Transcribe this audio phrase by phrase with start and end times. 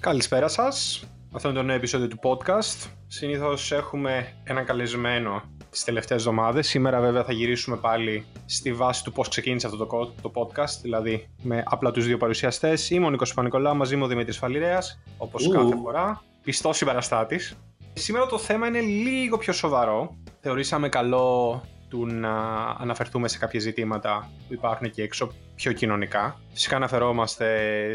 [0.00, 1.04] Καλησπέρα σας.
[1.32, 2.90] Αυτό είναι το νέο επεισόδιο του podcast.
[3.06, 6.68] Συνήθως έχουμε έναν καλεσμένο τις τελευταίες εβδομάδες.
[6.68, 11.28] Σήμερα βέβαια θα γυρίσουμε πάλι στη βάση του πώς ξεκίνησε αυτό το, το podcast, δηλαδή
[11.42, 12.90] με απλά τους δύο παρουσιαστές.
[12.90, 16.22] Είμαι ο Νίκος Πανικολά, μαζί μου ο Δημήτρης Φαλιρέας, όπως κάθε φορά.
[16.42, 17.56] Πιστός συμπαραστάτης.
[17.92, 20.16] Σήμερα το θέμα είναι λίγο πιο σοβαρό.
[20.40, 22.34] Θεωρήσαμε καλό του να
[22.78, 26.40] αναφερθούμε σε κάποια ζητήματα που υπάρχουν εκεί έξω πιο κοινωνικά.
[26.52, 27.46] Φυσικά αναφερόμαστε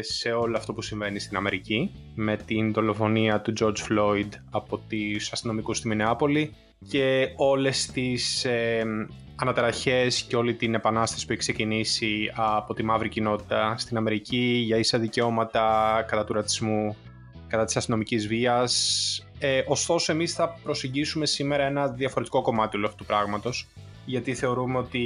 [0.02, 5.32] σε όλο αυτό που συμβαίνει στην Αμερική με την δολοφονία του George Floyd από τους
[5.32, 6.54] αστυνομικούς στη Μινεάπολη
[6.88, 8.82] και όλες τις ε,
[9.36, 14.76] αναταραχές και όλη την επανάσταση που έχει ξεκινήσει από τη μαύρη κοινότητα στην Αμερική για
[14.76, 16.96] ίσα δικαιώματα κατά του ρατσισμού,
[17.48, 19.26] κατά της αστυνομικής βίας.
[19.38, 23.68] Ε, ωστόσο, εμείς θα προσεγγίσουμε σήμερα ένα διαφορετικό κομμάτι όλου αυτού του πράγματος
[24.04, 25.00] γιατί θεωρούμε ότι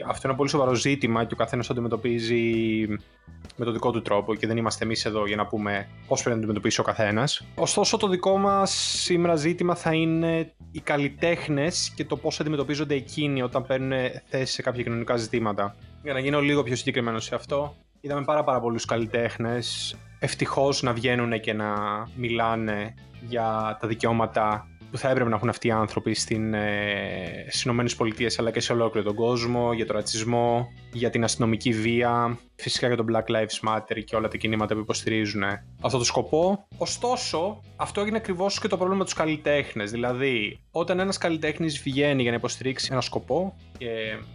[0.00, 2.86] αυτό είναι ένα πολύ σοβαρό ζήτημα και ο καθένας το αντιμετωπίζει
[3.56, 6.36] με τον δικό του τρόπο και δεν είμαστε εμείς εδώ για να πούμε πώς πρέπει
[6.36, 7.46] να αντιμετωπίσει ο καθένας.
[7.54, 8.70] Ωστόσο, το δικό μας
[9.02, 13.92] σήμερα ζήτημα θα είναι οι καλλιτέχνες και το πώς αντιμετωπίζονται εκείνοι όταν παίρνουν
[14.24, 15.76] θέση σε κάποια κοινωνικά ζητήματα.
[16.02, 20.92] Για να γίνω λίγο πιο συγκεκριμένος σε αυτό, είδαμε πάρα, πάρα πολλούς καλλιτέχνες ευτυχώς να
[20.92, 21.74] βγαίνουν και να
[22.16, 22.94] μιλάνε
[23.28, 28.26] για τα δικαιώματα που θα έπρεπε να έχουν αυτοί οι άνθρωποι στην, ε, στις ΗΠΑ
[28.38, 32.96] αλλά και σε ολόκληρο τον κόσμο, για τον ρατσισμό, για την αστυνομική βία, φυσικά για
[32.96, 35.42] τον Black Lives Matter και όλα τα κινήματα που υποστηρίζουν
[35.80, 36.66] αυτό το σκοπό.
[36.76, 39.90] Ωστόσο, αυτό έγινε ακριβώς και το πρόβλημα με τους καλλιτέχνες.
[39.90, 43.88] Δηλαδή, όταν ένας καλλιτέχνης βγαίνει για να υποστηρίξει ένα σκοπό και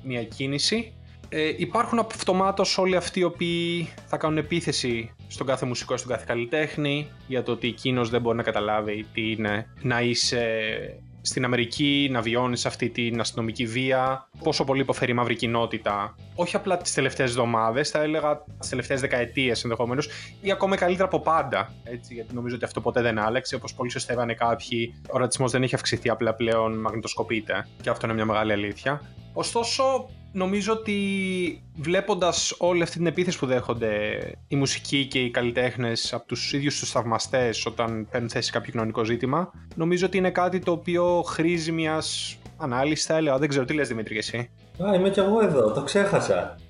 [0.03, 0.94] μια κίνηση,
[1.30, 6.23] ε, υπάρχουν αυτομάτως όλοι αυτοί οι οποίοι θα κάνουν επίθεση στον κάθε μουσικό, στον κάθε
[6.28, 10.50] καλλιτέχνη για το ότι εκείνος δεν μπορεί να καταλάβει τι είναι να είσαι
[11.22, 16.16] στην Αμερική, να βιώνεις αυτή την αστυνομική βία, πόσο πολύ υποφέρει η μαύρη κοινότητα.
[16.36, 20.09] Όχι απλά τις τελευταίες εβδομάδες, θα έλεγα τις τελευταίες δεκαετίες ενδεχομένως,
[20.41, 21.73] ή ακόμα καλύτερα από πάντα.
[21.84, 23.56] Έτσι, γιατί νομίζω ότι αυτό ποτέ δεν άλλαξε.
[23.56, 27.67] Όπως πολύ σωστά είπαν κάποιοι, ο ρατσισμός δεν έχει αυξηθεί, απλά πλέον μαγνητοσκοπείται.
[27.81, 29.02] Και αυτό είναι μια μεγάλη αλήθεια.
[29.34, 30.98] Ωστόσο, νομίζω ότι
[31.76, 36.80] βλέποντας όλη αυτή την επίθεση που δέχονται οι μουσικοί και οι καλλιτέχνες από τους ίδιους
[36.80, 41.22] τους θαυμαστές όταν παίρνουν θέση σε κάποιο κοινωνικό ζήτημα, νομίζω ότι είναι κάτι το οποίο
[41.22, 43.38] χρήζει μιας ανάλυσης, θα έλεγα.
[43.38, 44.50] Δεν ξέρω τι λες Δημήτρη εσύ;
[44.84, 46.56] Α, είμαι κι εγώ εδώ, το ξέχασα.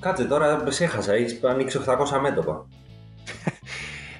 [0.00, 2.66] Κάτσε τώρα, ξέχασα, έχεις ανοίξει 800 μέτωπα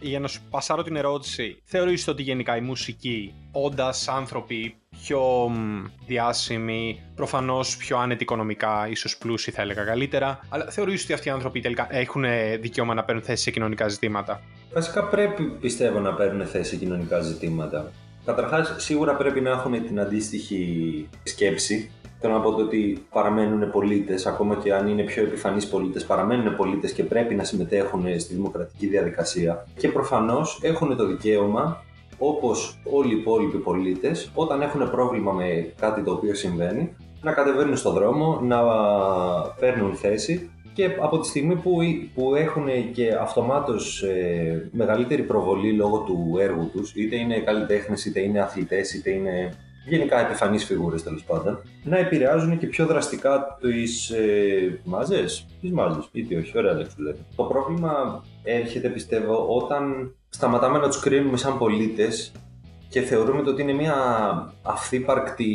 [0.01, 5.51] για να σου πασάρω την ερώτηση, θεωρείς ότι γενικά η μουσική, όντας άνθρωποι πιο
[6.07, 11.31] διάσημοι, προφανώς πιο άνετοι οικονομικά, ίσως πλούσιοι θα έλεγα καλύτερα, αλλά θεωρείς ότι αυτοί οι
[11.31, 12.25] άνθρωποι τελικά έχουν
[12.61, 14.43] δικαίωμα να παίρνουν θέση σε κοινωνικά ζητήματα;
[14.75, 17.93] Βασικά πρέπει πιστεύω να παίρνουν θέση σε κοινωνικά ζητήματα.
[18.25, 24.57] Καταρχάς σίγουρα πρέπει να έχουν την αντίστοιχη σκέψη Θέλω να πω ότι παραμένουν πολίτες, ακόμα
[24.57, 29.67] και αν είναι πιο επιφανείς πολίτες, παραμένουν πολίτες και πρέπει να συμμετέχουν στη δημοκρατική διαδικασία.
[29.77, 31.85] Και προφανώς έχουν το δικαίωμα,
[32.19, 37.77] όπως όλοι οι υπόλοιποι πολίτες, όταν έχουν πρόβλημα με κάτι το οποίο συμβαίνει, να κατεβαίνουν
[37.77, 38.63] στον δρόμο, να
[39.61, 41.79] παίρνουν θέση και από τη στιγμή που,
[42.15, 48.21] που έχουν και αυτομάτως ε, μεγαλύτερη προβολή λόγω του έργου τους, είτε είναι καλλιτέχνες, είτε
[48.21, 49.53] είναι αθλητές, είτε είναι
[49.89, 56.09] γενικά επιφανείς φιγούρες τέλος πάντων, να επηρεάζουν και πιο δραστικά τις ε, μάζες, τις μάζες,
[56.13, 57.19] ή τι όχι, ωραία λέξη λέτε.
[57.37, 62.33] Το πρόβλημα έρχεται πιστεύω όταν σταματάμε να τους κρίνουμε σαν πολίτες
[62.89, 63.95] και θεωρούμε ότι είναι μια
[64.63, 65.53] αυθύπαρκτη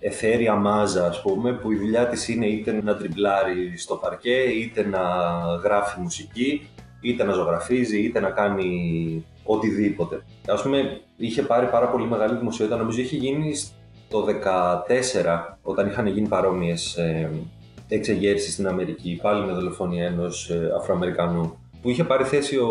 [0.00, 4.86] εθέρια μάζα ας πούμε που η δουλειά της είναι είτε να τριμπλάρει στο παρκέ είτε
[4.86, 5.00] να
[5.62, 6.68] γράφει μουσική
[7.00, 10.22] είτε να ζωγραφίζει είτε να κάνει οτιδήποτε.
[10.46, 12.76] Α πούμε, είχε πάρει πάρα πολύ μεγάλη δημοσιότητα.
[12.76, 13.52] Νομίζω είχε γίνει
[14.08, 17.30] το 2014 όταν είχαν γίνει παρόμοιες ε,
[17.88, 21.56] εξεγέρσεις στην Αμερική, πάλι με δολοφονία ενός ε, Αφροαμερικανού.
[21.82, 22.70] Που είχε πάρει θέση ο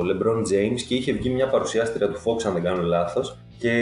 [0.00, 3.72] LeBron James και είχε βγει μια παρουσιάστρια του Fox, αν δεν κάνω λάθος, και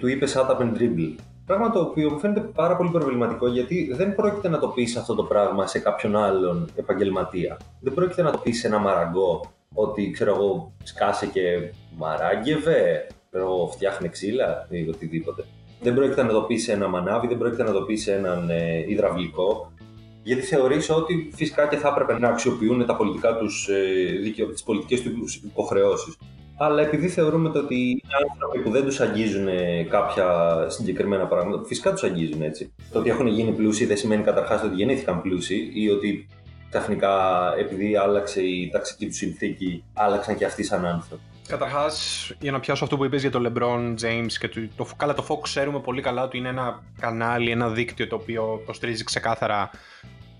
[0.00, 1.14] του είπε Shut up and dribble.
[1.46, 5.14] Πράγμα το οποίο μου φαίνεται πάρα πολύ προβληματικό γιατί δεν πρόκειται να το πεις αυτό
[5.14, 7.56] το πράγμα σε κάποιον άλλον επαγγελματία.
[7.80, 13.68] Δεν πρόκειται να το πεις σε ένα μαραγκό ότι ξέρω εγώ σκάσε και μαράγκευε, ξέρω
[13.72, 15.44] φτιάχνε ξύλα ή οτιδήποτε.
[15.80, 18.50] Δεν πρόκειται να το πεις σε ένα μανάβι, δεν πρόκειται να το πεις σε έναν
[18.50, 19.72] ε, υδραυλικό,
[20.22, 25.02] γιατί θεωρείς ότι φυσικά και θα έπρεπε να αξιοποιούν τα πολιτικά τους, ε, τις πολιτικές
[25.02, 26.16] τους υποχρεώσεις.
[26.58, 29.46] Αλλά επειδή θεωρούμε ότι οι άνθρωποι που δεν τους αγγίζουν
[29.88, 32.72] κάποια συγκεκριμένα πράγματα, φυσικά τους αγγίζουν έτσι.
[32.92, 36.28] Το ότι έχουν γίνει πλούσιοι δεν σημαίνει καταρχάς ότι γεννήθηκαν πλούσιοι ή ότι
[36.74, 41.22] ξαφνικά επειδή άλλαξε η ταξική του συνθήκη, άλλαξαν και αυτοί σαν άνθρωποι.
[41.48, 45.14] Καταρχάς, για να πιάσω αυτό που είπες για τον LeBron James και το, το, καλά,
[45.14, 49.70] το Fox ξέρουμε πολύ καλά ότι είναι ένα κανάλι, ένα δίκτυο το οποίο υποστηρίζει ξεκάθαρα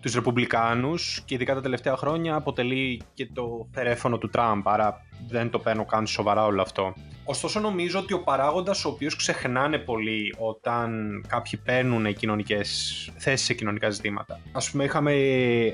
[0.04, 5.50] τους Ρεπουμπλικάνους και ειδικά τα τελευταία χρόνια αποτελεί και το φερέφωνο του Τραμπ, άρα δεν
[5.50, 6.94] το παίρνω καν σοβαρά όλο αυτό.
[7.24, 13.54] Ωστόσο νομίζω ότι ο παράγοντας ο οποίος ξεχνάνε πολύ όταν κάποιοι παίρνουν κοινωνικές θέσεις σε
[13.54, 14.40] κοινωνικά ζητήματα.
[14.52, 15.12] Ας πούμε είχαμε,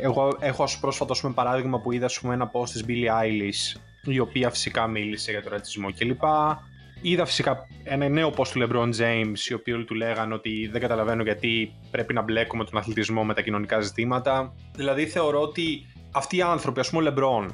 [0.00, 4.18] εγώ έχω ως πρόσφατο πούμε, παράδειγμα που είδα πούμε, ένα post της Billie Eilish η
[4.18, 6.22] οποία φυσικά μίλησε για τον ρατσισμό κλπ.
[7.02, 11.22] Είδα φυσικά ένα νέο post του LeBron James, οι οποίοι του λέγανε ότι δεν καταλαβαίνω
[11.22, 14.54] γιατί πρέπει να μπλέκουμε τον αθλητισμό με τα κοινωνικά ζητήματα.
[14.74, 17.48] Δηλαδή θεωρώ ότι αυτοί οι άνθρωποι, ας πούμε ο LeBron,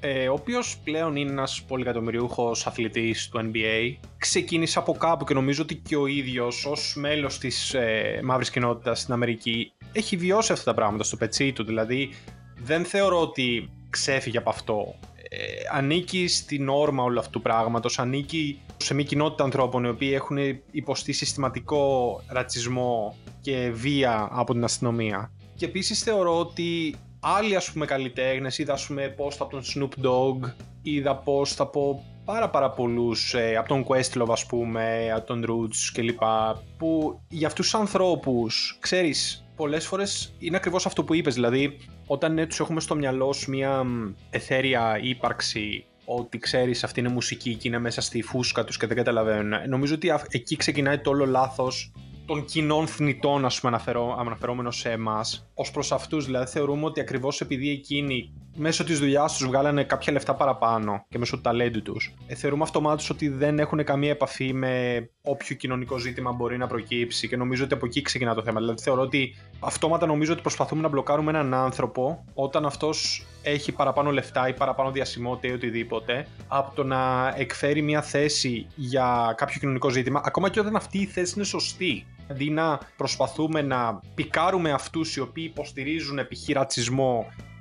[0.00, 5.62] ε, ο οποίος πλέον είναι ένας πολυκατομμυριούχο αθλητής του NBA, ξεκίνησε από κάπου και νομίζω
[5.62, 10.64] ότι και ο ίδιος ως μέλος της ε, μαύρης κοινότητας στην Αμερική έχει βιώσει αυτά
[10.64, 11.64] τα πράγματα στο πετσί του.
[11.64, 12.10] Δηλαδή
[12.56, 14.94] δεν θεωρώ ότι ξέφυγε από αυτό.
[15.28, 20.10] Ε, ανήκει στην όρμα όλου αυτού του πράγματος, ανήκει σε μια κοινότητα ανθρώπων οι οποίοι
[20.14, 20.36] έχουν
[20.70, 25.30] υποστεί συστηματικό ρατσισμό και βία από την αστυνομία.
[25.54, 30.06] Και επίσης θεωρώ ότι άλλοι ας πούμε καλλιτέχνες, είδα ας πούμε post από τον Snoop
[30.06, 30.50] Dogg,
[30.82, 35.90] είδα post από πάρα πάρα πολλούς, ε, από τον Questlove ας πούμε, από τον Roots
[35.92, 36.20] κλπ.
[36.78, 41.76] Που για αυτούς τους ανθρώπους, ξέρεις, πολλές φορές είναι ακριβώς αυτό που είπες, δηλαδή
[42.06, 43.84] όταν ναι, τους έχουμε στο μυαλό σου μια
[44.30, 48.96] εθέρια ύπαρξη ότι ξέρεις αυτή είναι μουσική και είναι μέσα στη φούσκα τους και δεν
[48.96, 49.68] καταλαβαίνουν.
[49.68, 51.92] Νομίζω ότι εκεί ξεκινάει το όλο λάθος
[52.26, 56.24] των κοινών θνητών, ας πούμε, αναφερό, αναφερόμενο σε εμάς, ως προς αυτούς.
[56.24, 61.18] Δηλαδή, θεωρούμε ότι ακριβώς επειδή εκείνοι μέσω της δουλειάς τους βγάλανε κάποια λεφτά παραπάνω και
[61.18, 65.98] μέσω του ταλέντου τους, ε, θεωρούμε αυτομάτως ότι δεν έχουν καμία επαφή με όποιο κοινωνικό
[65.98, 68.60] ζήτημα μπορεί να προκύψει και νομίζω ότι από εκεί ξεκινά το θέμα.
[68.60, 74.10] Δηλαδή, θεωρώ ότι αυτόματα νομίζω ότι προσπαθούμε να μπλοκάρουμε έναν άνθρωπο όταν αυτός έχει παραπάνω
[74.10, 79.88] λεφτά ή παραπάνω διασημότητα ή οτιδήποτε, από το να εκφέρει μια θέση για κάποιο κοινωνικό
[79.88, 82.06] ζήτημα, ακόμα και όταν αυτή η θέση είναι σωστή.
[82.30, 86.48] Αντί να προσπαθούμε να πικάρουμε αυτούς οι οποίοι υποστηρίζουν π.χ.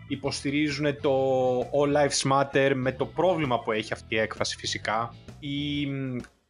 [0.05, 5.13] ρατσισμό, υποστηρίζουν το All Lives Matter με το πρόβλημα που έχει αυτή η έκφραση φυσικά
[5.39, 5.87] ή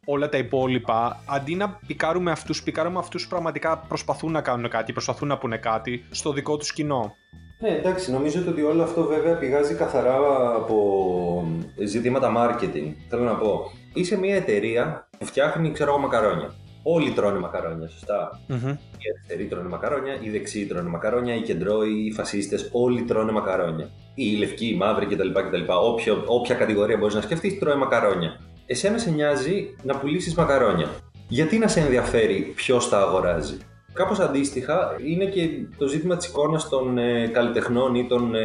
[0.04, 4.92] όλα τα υπόλοιπα, αντί να πικάρουμε αυτούς, πικάρουμε αυτούς που πραγματικά προσπαθούν να κάνουν κάτι,
[4.92, 7.12] προσπαθούν να πούνε κάτι στο δικό τους κοινό.
[7.60, 10.16] Ναι, εντάξει, νομίζω ότι όλο αυτό βέβαια πηγάζει καθαρά
[10.54, 12.92] από ζητήματα marketing.
[13.08, 16.54] Θέλω να πω, είσαι μια εταιρεία που φτιάχνει, ξέρω εγώ, μακαρόνια.
[16.88, 18.40] Όλοι τρώνε μακαρόνια, σωστά.
[18.48, 18.76] Mm-hmm.
[18.98, 23.88] Οι αριστεροί τρώνε μακαρόνια, οι δεξιοί τρώνε μακαρόνια, οι κεντρώοι, οι φασίστες, όλοι τρώνε μακαρόνια.
[24.14, 25.28] Οι λευκοί, οι μαύροι κτλ.
[25.32, 25.62] κτλ.
[25.66, 28.40] Όποια, όποια κατηγορία μπορείς να σκεφτείς, τρώει μακαρόνια.
[28.66, 30.88] Εσένα σε νοιάζει να πουλήσεις μακαρόνια.
[31.28, 33.58] Γιατί να σε ενδιαφέρει ποιος τα αγοράζει;
[33.92, 35.48] Κάπως αντίστοιχα είναι και
[35.78, 38.42] το ζήτημα της εικόνας των ε, καλλιτεχνών ή των, ε,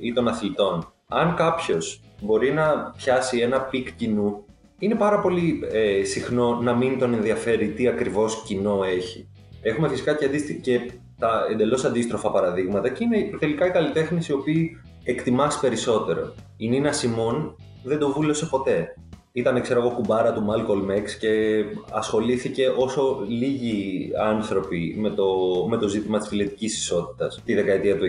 [0.00, 0.92] ή των αθλητών.
[1.08, 4.45] Αν κάποιος μπορεί να πιάσει ένα peak κοινού
[4.78, 9.28] είναι πάρα πολύ ε, συχνό να μην τον ενδιαφέρει τι ακριβώς κοινό έχει.
[9.62, 10.60] Έχουμε φυσικά και, αντίστη...
[10.60, 16.34] και τα εντελώς αντίστροφα παραδείγματα και είναι τελικά οι καλλιτέχνες οι οποίοι εκτιμάς περισσότερο.
[16.56, 18.94] Η Nina Simone δεν το βούλωσε ποτέ
[19.36, 25.26] ήταν ξέρω εγώ κουμπάρα του Malcolm X και ασχολήθηκε όσο λίγοι άνθρωποι με το,
[25.68, 28.08] με το ζήτημα της φιλετικής ισότητας τη δεκαετία του 60.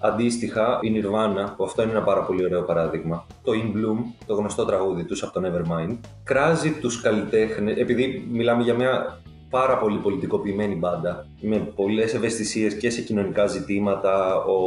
[0.00, 4.34] Αντίστοιχα η Nirvana, που αυτό είναι ένα πάρα πολύ ωραίο παράδειγμα, το In Bloom, το
[4.34, 9.20] γνωστό τραγούδι τους από το Nevermind, κράζει τους καλλιτέχνες, επειδή μιλάμε για μια
[9.50, 14.44] πάρα πολύ πολιτικοποιημένη μπάντα με πολλές ευαισθησίες και σε κοινωνικά ζητήματα.
[14.44, 14.58] Ο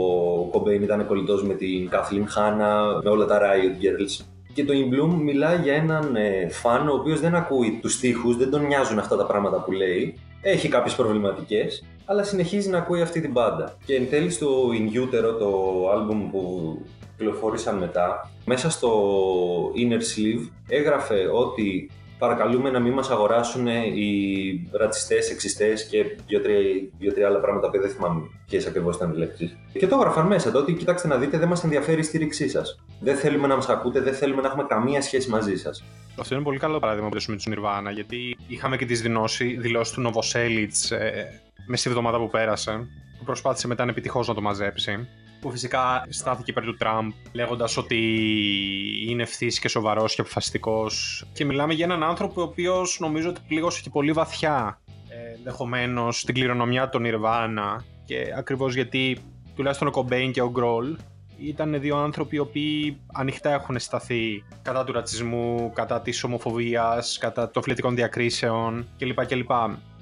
[0.51, 4.32] Κομπέιν ήταν κολλητός με την Kathleen Hanna, με όλα τα Riot Girls.
[4.53, 8.37] Και το In Bloom μιλάει για έναν ε, φαν ο οποίος δεν ακούει τους στίχους,
[8.37, 10.19] δεν τον νοιάζουν αυτά τα πράγματα που λέει.
[10.41, 13.77] Έχει κάποιες προβληματικές, αλλά συνεχίζει να ακούει αυτή την μπάντα.
[13.85, 16.77] Και εν τέλει στο In Utero, το άλμπουμ που
[17.17, 18.91] κυκλοφόρησαν μετά, μέσα στο
[19.75, 21.89] Inner Sleeve έγραφε ότι
[22.25, 26.05] παρακαλούμε να μην μας αγοράσουν οι ρατσιστές, εξιστέ και
[26.97, 29.57] δύο-τρία άλλα πράγματα που δεν θυμάμαι ποιες ακριβώς ήταν οι λέξεις.
[29.73, 32.79] Και το έγραφαν μέσα τότε, ότι κοιτάξτε να δείτε, δεν μας ενδιαφέρει η στήριξή σας.
[32.99, 35.83] Δεν θέλουμε να μας ακούτε, δεν θέλουμε να έχουμε καμία σχέση μαζί σας.
[36.19, 39.01] Αυτό είναι πολύ καλό παράδειγμα που με του Νιρβάνα, γιατί είχαμε και τις
[39.57, 41.23] δηλώσεις του Νοβοσέλιτ ε,
[41.67, 42.87] μες στη εβδομάδα που πέρασε,
[43.17, 45.07] που προσπάθησε μετά επιτυχώ να το μαζέψει
[45.43, 47.99] που φυσικά στάθηκε υπέρ του Τραμπ, λέγοντας ότι
[49.07, 51.25] είναι ευθύς και σοβαρός και αποφασιστικός.
[51.33, 56.23] Και μιλάμε για έναν άνθρωπο ο οποίος νομίζω ότι πλήγωσε και πολύ βαθιά ε, ενδεχομένως
[56.25, 57.83] την κληρονομιά των Ιρβάνα.
[58.05, 59.17] Και ακριβώς γιατί
[59.55, 60.97] τουλάχιστον ο Κομπέιν και ο Γκρόλ
[61.37, 67.51] ήταν δύο άνθρωποι οι οποίοι ανοιχτά έχουν σταθεί κατά του ρατσισμού, κατά της ομοφοβίας, κατά
[67.51, 69.25] των φυλετικών διακρίσεων κλπ.
[69.25, 69.51] κλπ.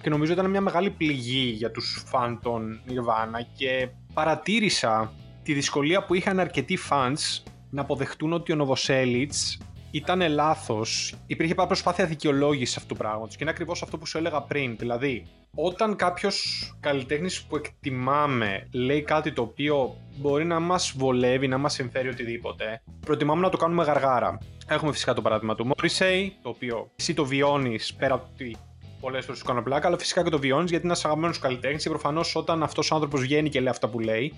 [0.02, 6.06] Και νομίζω ήταν μια μεγάλη πληγή για τους φαν των Nirvana και παρατήρησα τη δυσκολία
[6.06, 9.58] που είχαν αρκετοί fans να αποδεχτούν ότι ο Νοβοσέλιτς
[9.92, 11.14] ήταν λάθος.
[11.28, 13.36] Υπήρχε πάρα προσπάθεια δικαιολόγησης αυτού του πράγματος.
[13.36, 14.76] Και είναι ακριβώς αυτό που σου έλεγα πριν.
[14.78, 21.58] Δηλαδή, όταν κάποιος καλλιτέχνης που εκτιμάμε λέει κάτι το οποίο μπορεί να μας βολεύει, να
[21.58, 24.38] μας συμφέρει οτιδήποτε, προτιμάμε να το κάνουμε γαργάρα.
[24.68, 28.56] Έχουμε φυσικά το παράδειγμα του Morrissey, το οποίο εσύ το βιώνεις πέρα από ότι
[29.02, 31.84] πολλές φορές σου κάνω πλάκα, αλλά φυσικά και το βιώνεις γιατί είναι ένας αγαπημένος καλλιτέχνης
[31.84, 34.34] και προφανώς όταν αυτός ο άνθρωπος βγαίνει και λέει αυτά που λέει,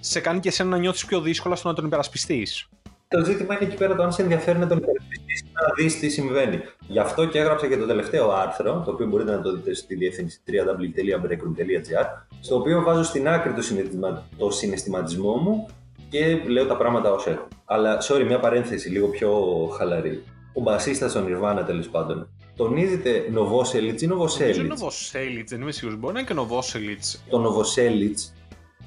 [0.00, 2.68] σε κάνει και εσένα να νιώθεις πιο δύσκολα στο να τον υπερασπιστείς.
[3.08, 6.08] Το ζήτημα είναι εκεί πέρα το αν σε ενδιαφέρει να τον υπερασπιστείς να δεις τι
[6.08, 6.60] συμβαίνει.
[6.88, 9.94] Γι' αυτό και έγραψα και το τελευταίο άρθρο, το οποίο μπορείτε να το δείτε στη
[9.94, 12.06] διεύθυνση www.breakroom.gr,
[12.40, 14.28] στο οποίο βάζω στην άκρη το, συναισθημα...
[14.36, 15.68] το συναισθηματισμό μου
[16.08, 17.48] και λέω τα πράγματα ως έχουν.
[17.64, 19.30] Αλλά, sorry, μια παρένθεση λίγο πιο
[19.78, 20.22] χαλαρή.
[20.52, 22.28] Ο μπασίστας ο Nirvana τέλος πάντων.
[22.56, 26.00] Τονίζεται Novoselic ή Novoselic; Δεν Novoselic, δεν είμαι σίγουρος.
[26.00, 27.18] Μπορεί να είναι και Novoselic.
[27.30, 28.37] Το Novoselic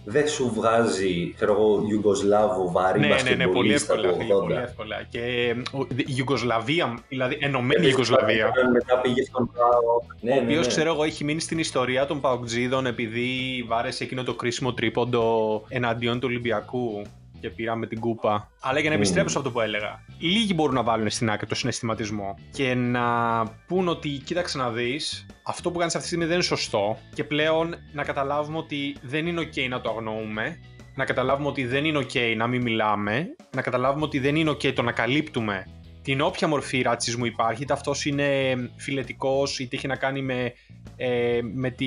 [0.04, 5.04] δεν σου βγάζει, ξέρω εγώ, Ιουγκοσλάβο βαρύ ναι, ναι, ναι, πολύ εύκολα, πολύ εύκολα.
[5.10, 5.56] Και
[5.96, 8.52] η Ιουγκοσλαβία, δηλαδή ενωμένη Ιουγκοσλαβία.
[8.74, 9.52] Μετά πήγε στον
[10.22, 10.68] ναι, ο οποίο, ναι, ναι.
[10.68, 16.20] ξέρω εγώ, έχει μείνει στην ιστορία των Παοκτζίδων επειδή βάρεσε εκείνο το κρίσιμο τρίποντο εναντίον
[16.20, 17.02] του Ολυμπιακού
[17.42, 18.52] και πήραμε την κούπα.
[18.60, 20.00] Αλλά για να επιστρέψω σε αυτό που έλεγα.
[20.20, 25.26] Λίγοι μπορούν να βάλουν στην άκρη το συναισθηματισμό και να πούν ότι κοίταξε να δεις,
[25.44, 29.28] αυτό που κάνεις αυτή τη στιγμή δεν είναι σωστό και πλέον να καταλάβουμε ότι δεν
[29.28, 30.60] είναι OK να το αγνοούμε.
[30.96, 33.36] Να καταλάβουμε ότι δεν είναι OK να μην μιλάμε.
[33.56, 35.66] Να καταλάβουμε ότι δεν είναι OK το να καλύπτουμε
[36.02, 40.54] την όποια μορφή ρατσισμού υπάρχει, είτε αυτός είναι φιλετικός, είτε έχει να κάνει με,
[40.96, 41.86] ε, με, τη,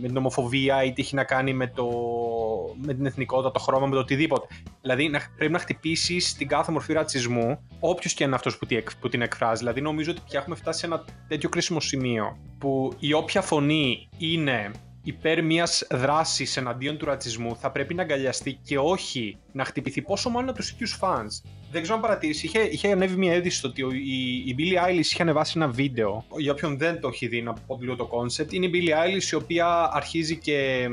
[0.00, 1.88] με την ομοφοβία, είτε έχει να κάνει με, το,
[2.82, 4.46] με την εθνικότητα, το χρώμα, με το οτιδήποτε.
[4.80, 8.66] Δηλαδή να, πρέπει να χτυπήσεις την κάθε μορφή ρατσισμού, όποιος και είναι αυτός που,
[9.00, 9.58] που την εκφράζει.
[9.58, 14.08] Δηλαδή νομίζω ότι πια έχουμε φτάσει σε ένα τέτοιο κρίσιμο σημείο που η όποια φωνή
[14.18, 14.70] είναι
[15.02, 20.30] υπέρ μιας δράσης εναντίον του ρατσισμού θα πρέπει να αγκαλιαστεί και όχι να χτυπηθεί πόσο
[20.30, 21.50] μάλλον από τους ίδιους fans.
[21.70, 25.22] Δεν ξέρω αν παρατηρήσεις, είχε, είχε ανέβει μια είδηση ότι η, η Billie Eilish είχε
[25.22, 26.24] ανεβάσει ένα βίντεο.
[26.36, 29.32] Για όποιον δεν το έχει δει να πω λίγο το concept, είναι η Billie Eilish
[29.32, 30.88] η οποία αρχίζει και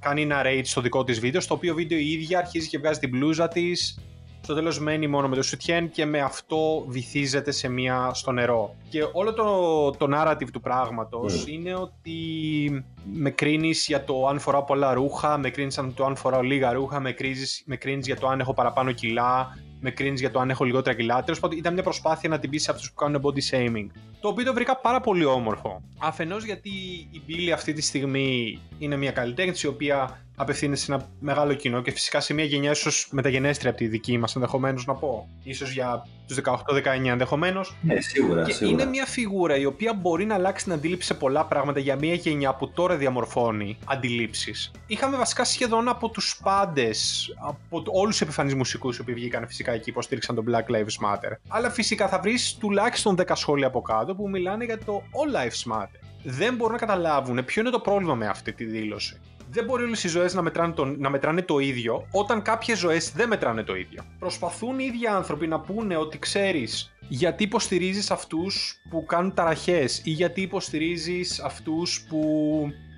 [0.00, 1.40] κάνει ένα narrate στο δικό της βίντεο.
[1.40, 3.98] Στο οποίο βίντεο η ίδια αρχίζει και βγάζει την μπλούζα της,
[4.42, 8.74] στο τέλος μένει μόνο με το σουτιέν και με αυτό βυθίζεται σε μία στο νερό.
[8.88, 11.48] Και όλο το, το narrative του πράγματος mm.
[11.48, 16.16] είναι ότι με κρίνεις για το αν φοράω πολλά ρούχα, με κρίνεις για το αν
[16.16, 20.20] φοράω λίγα ρούχα, με κρίνεις, με κρίνεις για το αν έχω παραπάνω κιλά, με κρίνεις
[20.20, 21.22] για το αν έχω λιγότερα κιλά.
[21.22, 23.86] Τέλος πάντων, ήταν μια προσπάθεια να την πεις σε αυτούς που κάνουν body shaming.
[24.22, 25.82] Το οποίο το βρήκα πάρα πολύ όμορφο.
[25.98, 26.70] Αφενός γιατί
[27.10, 31.82] η Billy αυτή τη στιγμή είναι μια καλλιτέχνη η οποία απευθύνεται σε ένα μεγάλο κοινό
[31.82, 35.28] και φυσικά σε μια γενιά ίσως μεταγενέστρια από τη δική μας ενδεχομένως να πω.
[35.54, 37.76] σω για τους 18-19 ενδεχομένως.
[37.82, 38.42] Ναι, σίγουρα.
[38.42, 38.82] Και σίγουρα.
[38.82, 42.14] είναι μια φιγούρα η οποία μπορεί να αλλάξει την αντίληψη σε πολλά πράγματα για μια
[42.14, 44.70] γενιά που τώρα διαμορφώνει αντιλήψεις.
[44.86, 49.72] Είχαμε βασικά σχεδόν από τους πάντες, από όλους τους επιφανείς μουσικούς οι οποίοι βγήκαν φυσικά
[49.72, 51.36] εκεί, υποστήριξαν το Black Lives Matter.
[51.48, 55.72] Αλλά φυσικά θα βρεις τουλάχιστον 10 σχόλια από κάτω που μιλάνε για το All Lives
[55.72, 56.00] Matter.
[56.22, 59.20] Δεν μπορούν να καταλάβουν ποιο είναι το πρόβλημα με αυτή τη δήλωση
[59.52, 63.12] δεν μπορεί όλες οι ζωές να, μετράνε το, να μετράνε το ίδιο όταν κάποιες ζωές
[63.12, 64.02] δεν μετράνε το ίδιο.
[64.18, 70.10] Προσπαθούν οι ίδιοι άνθρωποι να πούνε ότι ξέρεις γιατί υποστηρίζεις αυτούς που κάνουν ταραχές ή
[70.10, 72.22] γιατί υποστηρίζεις αυτούς που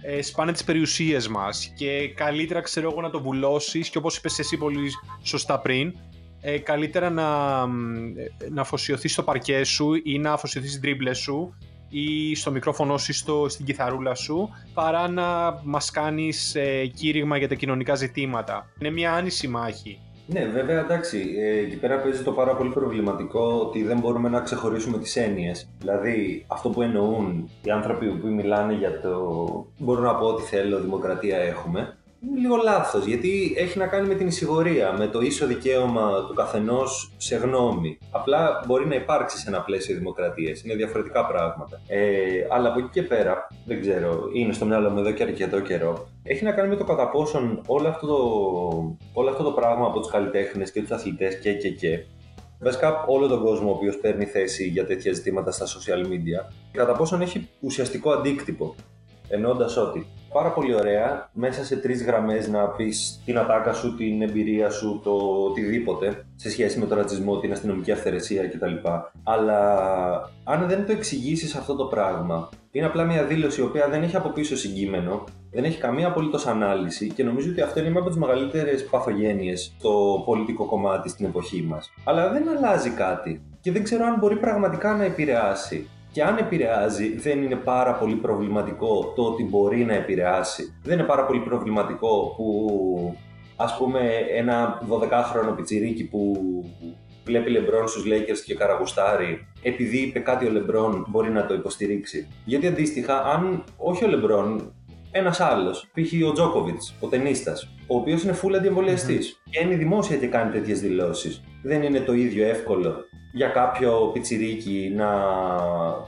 [0.02, 4.38] ε, σπάνε τις περιουσίες μας και καλύτερα ξέρω εγώ να το βουλώσεις και όπως είπες
[4.38, 4.90] εσύ πολύ
[5.22, 5.94] σωστά πριν,
[6.46, 7.26] ε, καλύτερα να,
[8.50, 11.54] να αφοσιωθείς στο παρκέ σου ή να αφοσιωθείς στην τρίπλε σου
[11.88, 17.36] ή στο μικρόφωνο σου ή στο, στην κιθαρούλα σου παρά να μας κάνεις ε, κήρυγμα
[17.36, 18.68] για τα κοινωνικά ζητήματα.
[18.78, 19.98] Είναι μια άνηση μάχη.
[20.26, 24.40] Ναι, βέβαια, εντάξει, ε, εκεί πέρα παίζει το πάρα πολύ προβληματικό ότι δεν μπορούμε να
[24.40, 25.68] ξεχωρίσουμε τις έννοιες.
[25.78, 30.80] Δηλαδή, αυτό που εννοούν οι άνθρωποι που μιλάνε για το μπορώ να πω ότι θέλω,
[30.80, 31.96] δημοκρατία έχουμε,
[32.28, 36.34] είναι λίγο λάθος γιατί έχει να κάνει με την εισηγορία, με το ίσο δικαίωμα του
[36.34, 37.98] καθενός σε γνώμη.
[38.10, 40.62] Απλά μπορεί να υπάρξει σε ένα πλαίσιο δημοκρατίας.
[40.62, 41.80] Είναι διαφορετικά πράγματα.
[41.86, 45.60] Ε, αλλά από εκεί και πέρα, δεν ξέρω, είναι στο μυαλό μου εδώ και αρκετό
[45.60, 46.08] καιρό.
[46.22, 48.18] Έχει να κάνει με το κατά πόσον όλο αυτό το,
[49.12, 52.04] όλο αυτό το πράγμα από τους καλλιτέχνες και τους αθλητές και και και
[52.60, 56.92] βασικά όλο τον κόσμο ο οποίος παίρνει θέση για τέτοια ζητήματα στα social media, κατά
[56.92, 58.74] πόσον έχει ουσιαστικό αντίκτυπο.
[59.28, 64.22] Εννοώντα ότι πάρα πολύ ωραία μέσα σε τρεις γραμμές να πεις την ατάκα σου, την
[64.22, 65.10] εμπειρία σου, το
[65.50, 68.74] οτιδήποτε σε σχέση με τον ρατσισμό, την αστυνομική αυθαιρεσία κτλ.
[69.22, 69.60] Αλλά
[70.44, 74.16] αν δεν το εξηγήσεις αυτό το πράγμα, είναι απλά μια δήλωση η οποία δεν έχει
[74.16, 78.08] από πίσω συγκείμενο, δεν έχει καμία απολύτως ανάλυση και νομίζω ότι αυτό είναι μια από
[78.08, 81.92] τις μεγαλύτερες παθογένειες στο πολιτικό κομμάτι στην εποχή μας.
[82.04, 87.16] Αλλά δεν αλλάζει κάτι και δεν ξέρω αν μπορεί πραγματικά να επηρεάσει και αν επηρεάζει,
[87.16, 90.78] δεν είναι πάρα πολύ προβληματικό το ότι μπορεί να επηρεάσει.
[90.82, 93.16] Δεν είναι πάρα πολύ προβληματικό που,
[93.56, 94.00] ας πούμε,
[94.36, 96.32] ένα 12χρονο πιτσιρίκι που
[97.24, 102.28] βλέπει Λεμπρόν στους Lakers και καραγουστάρει, επειδή είπε κάτι ο Λεμπρόν μπορεί να το υποστηρίξει.
[102.44, 104.72] Γιατί αντίστοιχα, αν όχι ο Λεμπρόν,
[105.10, 106.28] ένας άλλος, π.χ.
[106.28, 107.52] ο Τζόκοβιτς, ο τενίστας,
[107.86, 109.48] ο οποίος είναι φουλ αντιεμβολιαστής mm-hmm.
[109.50, 111.44] και είναι δημόσια και κάνει τέτοιες δηλώσεις.
[111.62, 115.08] Δεν είναι το ίδιο εύκολο για κάποιο πιτσιρίκι να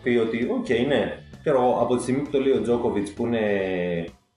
[0.02, 3.26] πει ότι, ok, okay, ναι, ξέρω, από τη στιγμή που το λέει ο Τζόκοβιτς που
[3.26, 3.44] είναι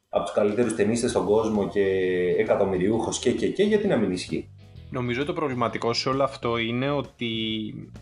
[0.09, 1.85] από τους καλύτερους τενίστες στον κόσμο και
[2.37, 4.49] εκατομμυριούχος και, και, και, γιατί να μην ισχύει;
[4.89, 7.27] Νομίζω το προβληματικό σε όλο αυτό είναι ότι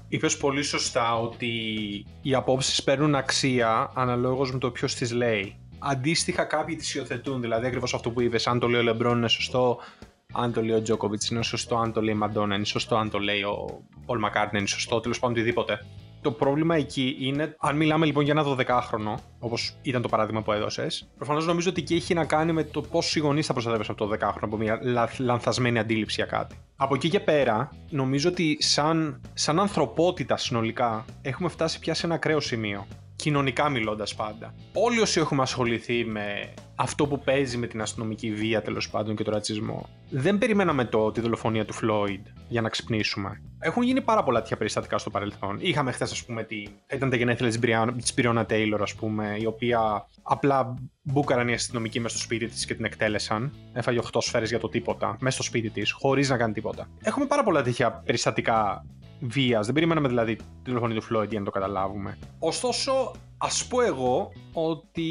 [0.07, 1.51] είπες πολύ σωστά ότι
[2.21, 5.55] οι απόψεις παίρνουν αξία αναλόγως με το ποιος τις λέει.
[5.79, 9.27] Αντίστοιχα κάποιοι τις υιοθετούν, δηλαδή ακριβώς αυτό που είπες, αν το λέει ο Λεμπρόν είναι
[9.27, 9.77] σωστό,
[10.33, 13.09] αν το λέει ο Τζόκοβιτς είναι σωστό, αν το λέει η Μαντόνα είναι σωστό, αν
[13.09, 15.85] το λέει ο Πολ Μακάρτιν είναι σωστό, τέλος πάντων οτιδήποτε.
[16.21, 20.51] Το πρόβλημα εκεί είναι, αν μιλάμε λοιπόν για ένα 12χρονο, όπως ήταν το παράδειγμα που
[20.51, 23.95] έδωσες, προφανώς νομίζω ότι εκεί έχει να κάνει με το πώς οι γονείς θα προστατεύσουν
[23.99, 24.79] αυτό το 12χρονο από μια
[25.17, 26.55] λανθασμένη αντίληψη για κάτι.
[26.75, 32.15] Από εκεί και πέρα, νομίζω ότι σαν, σαν ανθρωπότητα συνολικά έχουμε φτάσει πια σε ένα
[32.15, 32.87] ακραίο σημείο
[33.27, 34.53] κοινωνικά μιλώντας πάντα.
[34.73, 39.23] Όλοι όσοι έχουμε ασχοληθεί με αυτό που παίζει με την αστυνομική βία τέλος πάντων και
[39.23, 43.41] τον ρατσισμό, δεν περιμέναμε το, τη δολοφονία του Φλόιντ για να ξυπνήσουμε.
[43.59, 45.57] Έχουν γίνει πάρα πολλά τέτοια περιστατικά στο παρελθόν.
[45.59, 47.49] Είχαμε χθες, ας πούμε, τη, ήταν τα γενέθλια
[47.97, 52.65] της Μπριόνα Τέιλορ, ας πούμε, η οποία απλά μπούκαραν οι αστυνομικοί μέσα στο σπίτι της
[52.65, 53.53] και την εκτέλεσαν.
[53.73, 56.89] Έφαγε 8 σφαίρες για το τίποτα, μέσα στο σπίτι της, χωρίς να κάνει τίποτα.
[57.03, 58.85] Έχουμε πάρα πολλά τέτοια περιστατικά
[59.19, 59.65] βίας.
[59.65, 62.17] Δεν περιμέναμε δηλαδή τη δολοφονία του Φλόιντ για να το καταλάβουμε.
[62.39, 65.09] Ωστόσο, ας πω εγώ ότι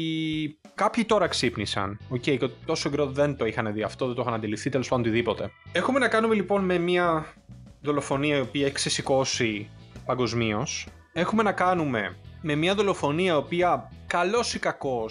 [0.73, 1.99] κάποιοι τώρα ξύπνησαν.
[2.09, 4.87] Ok, okay, και τόσο καιρό δεν το είχαν δει αυτό, δεν το είχαν αντιληφθεί, τέλος
[4.87, 5.51] πάντων οτιδήποτε.
[5.71, 7.33] Έχουμε να κάνουμε λοιπόν με μια
[7.81, 9.69] δολοφονία η οποία έχει ξεσηκώσει
[10.05, 10.87] παγκοσμίως.
[11.13, 15.05] Έχουμε να κάνουμε με μια δολοφονία η οποία καλό ή κακό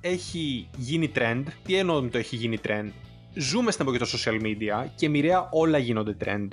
[0.00, 1.42] έχει γίνει trend.
[1.64, 2.88] Τι εννοώ με το έχει γίνει trend;
[3.34, 6.48] Ζούμε στην εποχή των social media και μοιραία όλα γίνονται trend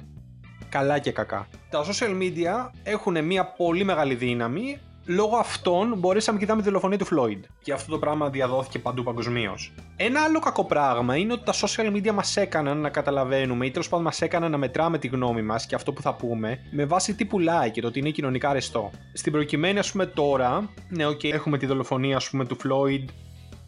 [0.72, 1.48] καλά και κακά.
[1.70, 6.98] Τα social media έχουν μια πολύ μεγάλη δύναμη Λόγω αυτών μπορέσαμε και είδαμε τη δολοφονία
[6.98, 7.40] του Floyd.
[7.64, 9.74] Και αυτό το πράγμα διαδόθηκε παντού παγκοσμίως.
[9.96, 13.90] Ένα άλλο κακό πράγμα είναι ότι τα social media μας έκαναν να καταλαβαίνουμε ή τέλος
[13.90, 17.16] πάντων μας έκαναν να μετράμε τη γνώμη μας και αυτό που θα πούμε με βάση
[17.16, 18.92] τι πουλάει και το ότι είναι κοινωνικά αρεστό.
[19.14, 23.06] Στην προκειμένη, ας πούμε τώρα, ναι, OK, έχουμε τη δολοφονία ας πούμε, του Floyd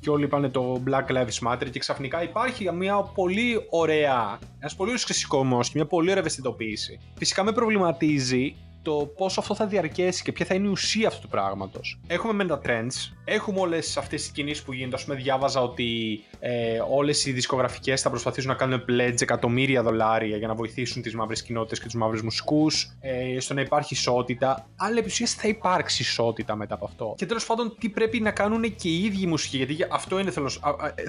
[0.04, 4.90] και όλοι είπαν το Black Lives Matter και ξαφνικά υπάρχει μια πολύ ωραία, ένας πολύ
[4.90, 7.00] ωραίο ξεσηκωμό και μια πολύ ωραία ευαισθητοποίηση.
[7.16, 11.22] Φυσικά με προβληματίζει το πόσο αυτό θα διαρκέσει και ποια θα είναι η ουσία αυτού
[11.22, 12.00] του πράγματος.
[12.08, 14.96] Έχουμε με τα trends, έχουμε όλες αυτές τις κινήσεις που γίνονται.
[15.02, 20.38] Α πούμε, διάβαζα ότι ε, όλες οι δισκογραφικές θα προσπαθήσουν να κάνουν pledge εκατομμύρια δολάρια
[20.38, 24.68] για να βοηθήσουν τις μαύρες κοινότητες και τους μαύρους μουσικούς, ε, στο να υπάρχει ισότητα.
[24.76, 27.14] Αλλά επί θα υπάρξει ισότητα μετά από αυτό.
[27.18, 30.32] Και τέλος πάντων, τι πρέπει να κάνουν και οι ίδιοι οι μουσικοί; Γιατί αυτό είναι,
[30.32, 30.50] θέλω,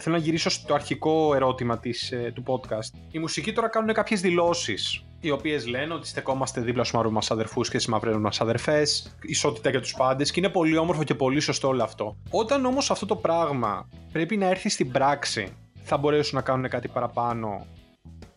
[0.01, 2.99] θέλω να γυρίσω στο αρχικό ερώτημα της, ε, του podcast.
[3.11, 7.31] Οι μουσικοί τώρα κάνουν κάποιες δηλώσεις οι οποίες λένε ότι στεκόμαστε δίπλα στους μαύρους μας
[7.31, 11.15] αδερφούς και στις μαύρες μας αδερφές, ισότητα για τους πάντες και είναι πολύ όμορφο και
[11.15, 12.17] πολύ σωστό όλο αυτό.
[12.31, 15.49] Όταν όμως αυτό το πράγμα πρέπει να έρθει στην πράξη,
[15.83, 17.67] θα μπορέσουν να κάνουν κάτι παραπάνω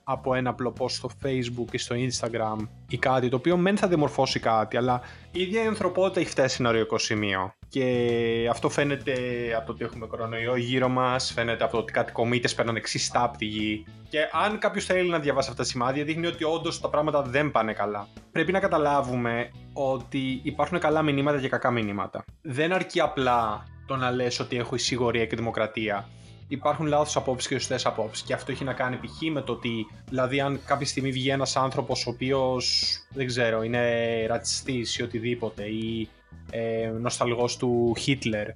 [0.10, 3.88] από ένα απλό post στο facebook ή στο instagram ή κάτι το οποίο μεν θα
[3.88, 8.70] δημορφώσει κάτι αλλά η ίδια η ανθρωπότητα έχει φτάσει σε ένα ωριακό σημείο και αυτό
[8.70, 9.13] φαίνεται
[9.58, 13.10] από το ότι έχουμε κορονοϊό γύρω μας, φαίνεται από το ότι κάτι κομίτες παίρνουν εξή
[13.13, 13.86] από τη γη.
[14.10, 17.52] Και αν κάποιος θέλει να διαβάσει αυτά τα σημάδια, δείχνει ότι όντως τα πράγματα δεν
[17.52, 18.08] πάνε καλά.
[18.32, 22.24] Πρέπει να καταλάβουμε ότι υπάρχουν καλά μηνύματα και κακά μηνύματα.
[22.41, 26.08] Δεν αρκεί απλά το να λες ότι έχω εισηγορία και δημοκρατία
[26.48, 28.26] υπάρχουν λάθος απόψεις και σωστέ απόψεις.
[28.26, 29.32] Και αυτό έχει να κάνει π.χ.
[29.32, 34.26] με το ότι, δηλαδή, αν κάποια στιγμή βγει ένας άνθρωπος ο οποίος δεν ξέρω, είναι
[34.26, 36.10] ρατσιστής ή οτιδήποτε, ή
[36.52, 38.48] ε, νοσταλγός του Χίτλερ.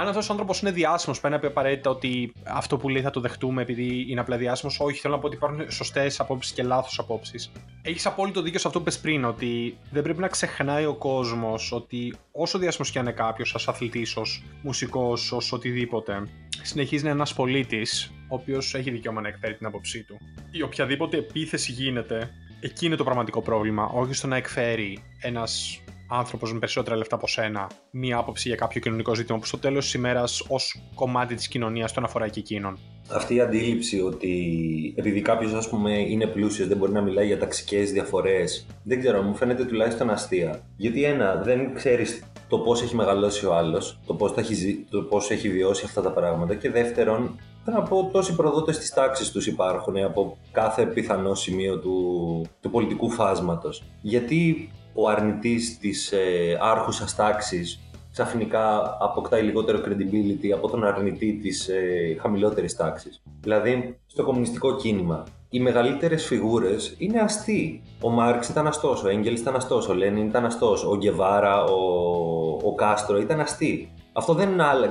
[0.00, 3.10] Αν αυτός ο άνθρωπος είναι διάσημος, πρέπει να πει απαραίτητα ότι αυτό που λέει θα
[3.10, 4.80] το δεχτούμε επειδή είναι απλά διάσημος.
[4.80, 7.52] Όχι, θέλω να πω ότι υπάρχουν σωστές απόψεις και λάθος απόψεις.
[7.82, 11.72] Έχεις απόλυτο δίκιο σε αυτό που είπε πριν, ότι δεν πρέπει να ξεχνάει ο κόσμος
[11.72, 16.28] ότι όσο διάσημος και αν είναι κάποιος, ως αθλητής, ως μουσικός, ως οτιδήποτε,
[16.62, 20.18] συνεχίζει να είναι ένας πολίτης, ο οποίος έχει δικαίωμα να εκφέρει την άποψή του.
[20.50, 22.30] Η οποιαδήποτε επίθεση γίνεται,
[22.60, 27.26] εκεί είναι το πραγματικό πρόβλημα, όχι στο να εκφέρει ένας άνθρωπος με περισσότερα λεφτά από
[27.26, 31.48] σένα μία άποψη για κάποιο κοινωνικό ζήτημα που στο τέλος της ημέρας ως κομμάτι της
[31.48, 32.78] κοινωνίας τον αφορά και εκείνον.
[33.10, 34.34] Αυτή η αντίληψη ότι
[34.96, 39.22] επειδή κάποιος ας πούμε είναι πλούσιος δεν μπορεί να μιλάει για ταξικές διαφορές, δεν ξέρω,
[39.22, 40.60] μου φαίνεται τουλάχιστον αστεία.
[40.76, 44.86] Γιατί ένα, δεν ξέρεις το πώς έχει μεγαλώσει ο άλλος, το πώς έχει,
[45.28, 46.54] έχει βιώσει αυτά τα πράγματα.
[46.54, 51.78] Και δεύτερον, θέλω να πω τόσοι προδότες της τάξης τους υπάρχουν από κάθε πιθανό σημείο
[51.78, 53.82] του, του πολιτικού φάσματος.
[54.00, 57.80] Γιατί ο αρνητής της ε, άρχουσας τάξης
[58.12, 63.22] ξαφνικά αποκτάει λιγότερο credibility από τον αρνητή της ε, χαμηλότερης τάξης.
[63.40, 67.82] Δηλαδή, στο κομμουνιστικό κίνημα, οι μεγαλύτερες φιγούρες είναι αστεί.
[68.00, 71.80] Ο Μάρξ ήταν αστός, ο Έγγελς ήταν αστός, ο Λένιν ήταν αστός, ο Γκεβάρα, ο,
[72.62, 73.92] ο Κάστρο ήταν αστεί.
[74.12, 74.50] Αυτό δεν,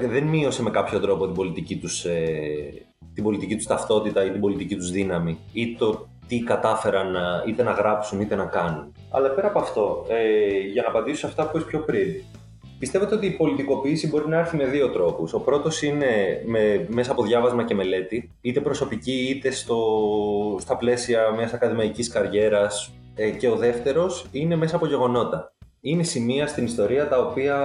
[0.10, 4.41] δεν μείωσε με κάποιο τρόπο την πολιτική τους, ε, την πολιτική τους ταυτότητα ή την
[4.41, 7.15] πολιτική τους δύναμη ή το τι κατάφεραν
[7.47, 8.93] είτε να γράψουν είτε να κάνουν.
[9.11, 12.23] Αλλά πέρα από αυτό, ε, για να απαντήσω σε αυτά που είπες πιο πριν,
[12.79, 15.33] Πιστεύετε ότι η πολιτικοποίηση μπορεί να έρθει με δύο τρόπους.
[15.33, 19.77] Ο πρώτος είναι με, μέσα από διάβασμα και μελέτη, είτε προσωπική είτε στο,
[20.59, 25.55] στα πλαίσια μιας ακαδημαϊκής καριέρας ε, και ο δεύτερος είναι μέσα από γεγονότα.
[25.88, 27.58] Είναι σημεία στην ιστορία τα οποία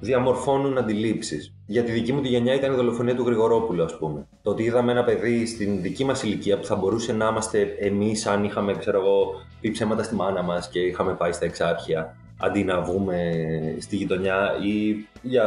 [0.00, 1.54] διαμορφώνουν αντιλήψεις.
[1.66, 4.26] Για τη δική μου τη γενιά ήταν η δολοφονία του Γρηγορόπουλου, ας πούμε.
[4.42, 8.26] Το ότι είδαμε ένα παιδί στην δική μας ηλικία που θα μπορούσε να είμαστε εμείς,
[8.26, 9.26] αν είχαμε, ξέρω εγώ,
[9.60, 13.32] πει ψέματα στη μάνα μας και είχαμε πάει στα εξάρχεια αντί να βγούμε
[13.78, 15.46] στη γειτονιά ή για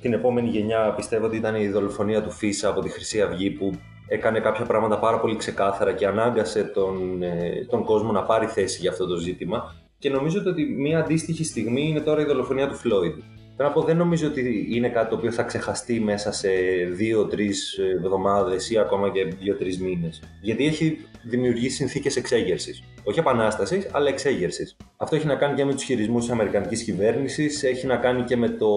[0.00, 3.72] την επόμενη γενιά πιστεύω ότι ήταν η δολοφονία του Φίσα από τη Χρυσή Αυγή που
[4.08, 8.80] έκανε κάποια πράγματα πάρα πολύ ξεκάθαρα και ανάγκασε τον, ε, τον κόσμο να πάρει θέση
[8.80, 12.74] για αυτό το ζήτημα και νομίζω ότι μια αντίστοιχη στιγμή είναι τώρα η δολοφονία του
[12.74, 13.14] Φλόιντ.
[13.56, 16.48] Θέλω να πω, δεν νομίζω ότι είναι κάτι το οποίο θα ξεχαστεί μέσα σε
[16.92, 17.50] δύο-τρει
[17.96, 20.22] εβδομάδες ή ακόμα και δύο-τρει μήνες.
[20.40, 22.82] Γιατί έχει δημιουργήσει συνθήκες εξέγερσης.
[23.04, 24.76] Όχι επανάστασης, αλλά εξέγερσης.
[24.96, 28.36] Αυτό έχει να κάνει και με τους χειρισμούς της Αμερικανικής κυβέρνησης, έχει να κάνει και
[28.36, 28.68] με, το...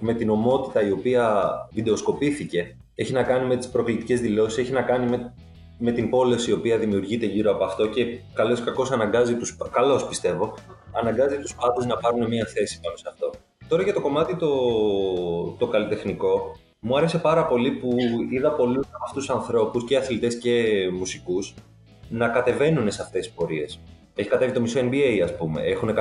[0.00, 4.82] με την ομότητα η οποία βιντεοσκοπήθηκε, έχει να κάνει με τις προκλητικές δηλώσεις, έχει να
[4.82, 5.34] κάνει με
[5.84, 10.08] με την πόλωση η οποία δημιουργείται γύρω από αυτό και καλώς κακώς αναγκάζει τους, καλώς
[10.08, 10.54] πιστεύω,
[10.92, 13.30] αναγκάζει τους πάντες να πάρουν μια θέση πάνω σε αυτό.
[13.68, 14.50] Τώρα για το κομμάτι το,
[15.58, 17.96] το καλλιτεχνικό, μου άρεσε πάρα πολύ που
[18.30, 21.54] είδα πολλούς από αυτούς τους ανθρώπους και αθλητές και μουσικούς
[22.08, 23.80] να κατεβαίνουν σε αυτές τις πορείες.
[24.14, 25.94] Έχει κατέβει το μισό NBA ας πούμε, έχουν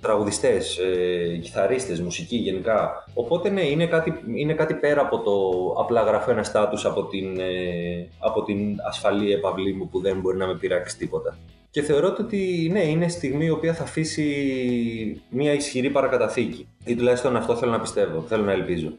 [0.00, 3.04] τραγουδιστές, ε, κιθαρίστες, μουσική γενικά.
[3.14, 5.32] Οπότε ναι, είναι κάτι, είναι κάτι πέρα από το
[5.80, 10.36] απλά γραφώ ένα στάτους από την, ε, από την ασφαλή επαυλή μου που δεν μπορεί
[10.36, 11.38] να με πειράξει τίποτα.
[11.70, 16.68] Και θεωρώ ότι ναι, είναι στιγμή η οποία θα αφήσει μια ισχυρή παρακαταθήκη.
[16.84, 18.92] Ή τουλάχιστον αυτό θέλω να πιστεύω, θέλω να ελπίζω.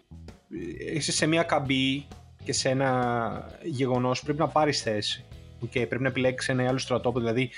[0.94, 2.06] Είσαι σε μια καμπή
[2.44, 5.24] και σε ένα γεγονός πρέπει να πάρεις θέση.
[5.66, 7.26] Okay, πρέπει να επιλέξεις ένα άλλο στρατόπεδο.
[7.26, 7.50] Δηλαδή,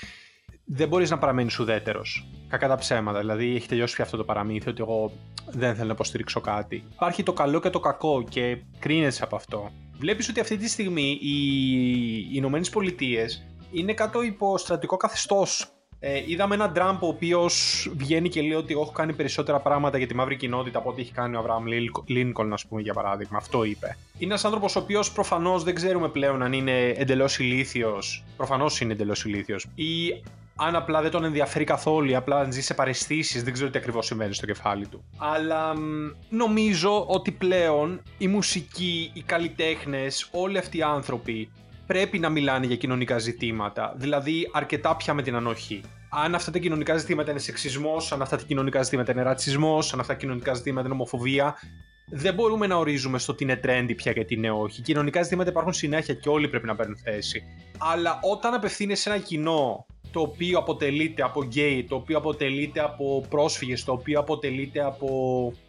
[0.74, 2.26] δεν μπορείς να παραμείνει ουδέτερος.
[2.48, 3.18] Κακά τα ψέματα.
[3.18, 5.12] Δηλαδή, έχει τελειώσει πια αυτό το παραμύθι ότι εγώ
[5.50, 6.84] δεν θέλω να υποστηρίξω κάτι.
[6.92, 9.70] Υπάρχει το καλό και το κακό και κρίνεσαι από αυτό.
[9.98, 11.36] Βλέπεις ότι αυτή τη στιγμή οι
[12.32, 15.66] Ηνωμένες Πολιτείες είναι κάτω υπό στρατικό καθεστώς.
[15.98, 20.06] Ε, είδαμε έναν Τραμπ ο οποίος βγαίνει και λέει ότι έχω κάνει περισσότερα πράγματα για
[20.06, 21.64] τη μαύρη κοινότητα από ό,τι έχει κάνει ο Αβραάμ
[22.06, 23.36] Λίνκολν, ας πούμε, για παράδειγμα.
[23.36, 23.96] Αυτό είπε.
[24.18, 28.24] Είναι ένας άνθρωπος ο οποίος προφανώς δεν ξέρουμε πλέον αν είναι εντελώς ηλίθιος.
[28.36, 29.66] Προφανώς είναι εντελώς ηλίθιος.
[29.74, 30.22] Ή
[30.56, 34.06] αν απλά δεν τον ενδιαφέρει καθόλου, απλά αν ζει σε παρεστήσεις, δεν ξέρω τι ακριβώς
[34.06, 35.04] συμβαίνει στο κεφάλι του.
[35.18, 35.74] Αλλά
[36.28, 41.50] νομίζω ότι πλέον η μουσική, οι καλλιτέχνες, όλοι αυτοί οι άνθρωποι
[41.86, 43.94] πρέπει να μιλάνε για κοινωνικά ζητήματα.
[43.96, 45.80] Δηλαδή, αρκετά πια με την ανοχή.
[46.10, 50.00] Αν αυτά τα κοινωνικά ζητήματα είναι σεξισμός, αν αυτά τα κοινωνικά ζητήματα είναι ρατσισμός, αν
[50.00, 51.56] αυτά τα κοινωνικά ζητήματα είναι ομοφοβία,
[52.14, 54.82] δεν μπορούμε να ορίζουμε στο τι είναι trendy πια και τι είναι όχι.
[54.82, 57.42] Κοινωνικά ζητήματα υπάρχουν συνέχεια και όλοι πρέπει να παίρνουν θέση.
[57.78, 63.26] Αλλά όταν απευθύνεσαι σε ένα κοινό το οποίο αποτελείται από γκέι, το οποίο αποτελείται από
[63.28, 65.08] πρόσφυγες, το οποίο αποτελείται από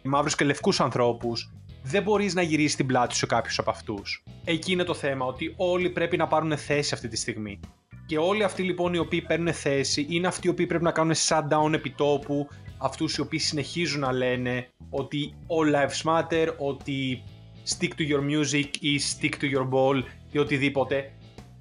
[0.02, 1.52] μαύρους και λευκούς ανθρώπους,
[1.82, 4.22] δεν μπορείς να γυρίσεις την πλάτη σου σε κάποιους από αυτούς.
[4.44, 7.60] Εκεί είναι το θέμα, ότι όλοι πρέπει να πάρουν θέση αυτή τη στιγμή.
[8.06, 11.14] Και όλοι αυτοί λοιπόν οι οποίοι παίρνουν θέση είναι αυτοί οι οποίοι πρέπει να κάνουν
[11.14, 17.22] shutdown επιτόπου, αυτούς οι οποίοι συνεχίζουν να λένε ότι all lives matter, ότι
[17.68, 21.12] stick to your music ή stick to your ball ή οτιδήποτε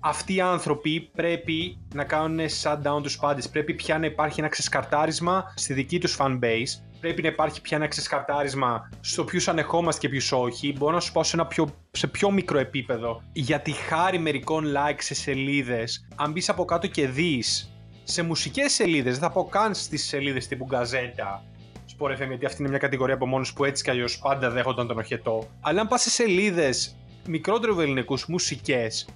[0.06, 3.50] αυτοί οι άνθρωποι πρέπει να κάνουν shutdown τους πάντες.
[3.50, 6.82] Πρέπει πια να υπάρχει ένα ξεσκαρτάρισμα στη δική τους fanbase.
[7.00, 10.74] Πρέπει να υπάρχει πια ένα ξεσκαρτάρισμα στο ποιους ανεχόμαστε και ποιους όχι.
[10.78, 13.22] Μπορώ να σου πω σε ένα πιο, σε πιο μικρό επίπεδο.
[13.34, 18.74] Για τη χάρη μερικών likes σε σελίδες, αν μπεις από κάτω και δεις σε μουσικές
[18.74, 21.44] σελίδες, δεν θα πω καν στις σελίδες τύπου γκαζέτα,
[21.98, 24.88] Sport FM, γιατί αυτή είναι μια κατηγορία από μόνος που έτσι κι αλλιώς πάντα δέχονταν
[24.88, 25.48] τον οχετό.
[25.62, 26.96] Αλλά αν πας σε σελίδες
[27.28, 29.08] μικρότερου ελληνικούς μουσικές,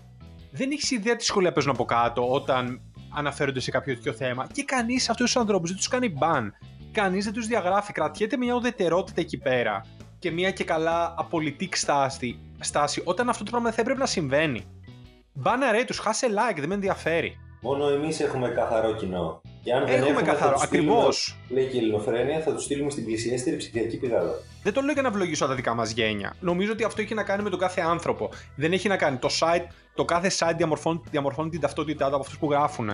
[0.51, 2.81] δεν έχεις ιδέα τι σχόλια παίζουν από κάτω όταν
[3.15, 6.53] αναφέρονται σε κάποιο τέτοιο θέμα και κανείς αυτούς τους ανθρώπους δεν τους κάνει μπαν.
[6.91, 7.91] Κανείς δεν τους διαγράφει.
[7.91, 9.85] Κρατιέται μια ουδετερότητα εκεί πέρα
[10.19, 14.05] και μια και καλά απολυτή στάση, στάση όταν αυτό το πράγμα δεν θα έπρεπε να
[14.05, 14.65] συμβαίνει.
[15.33, 17.37] Μπάνε τους, χάσε like, δεν με ενδιαφέρει.
[17.61, 19.41] Μόνο εμείς έχουμε καθαρό κοινό.
[19.63, 21.37] Και αν δεν έχουμε καθαρό, ακριβώς.
[21.49, 24.31] Λέει και η Ελληνοφρένεια, θα τους στείλουμε στην πλησιέστερη ψηφιακή πηγάδα.
[24.63, 26.35] Δεν το λέω για να ευλογήσω τα δικά μας γένια.
[26.39, 28.29] Νομίζω ότι αυτό έχει να κάνει με τον κάθε άνθρωπο.
[28.55, 29.17] Δεν έχει να κάνει.
[29.17, 29.65] Το, site,
[29.97, 32.89] το κάθε site διαμορφώνει, διαμορφώνει την ταυτότητά του από αυτούς που γράφουν.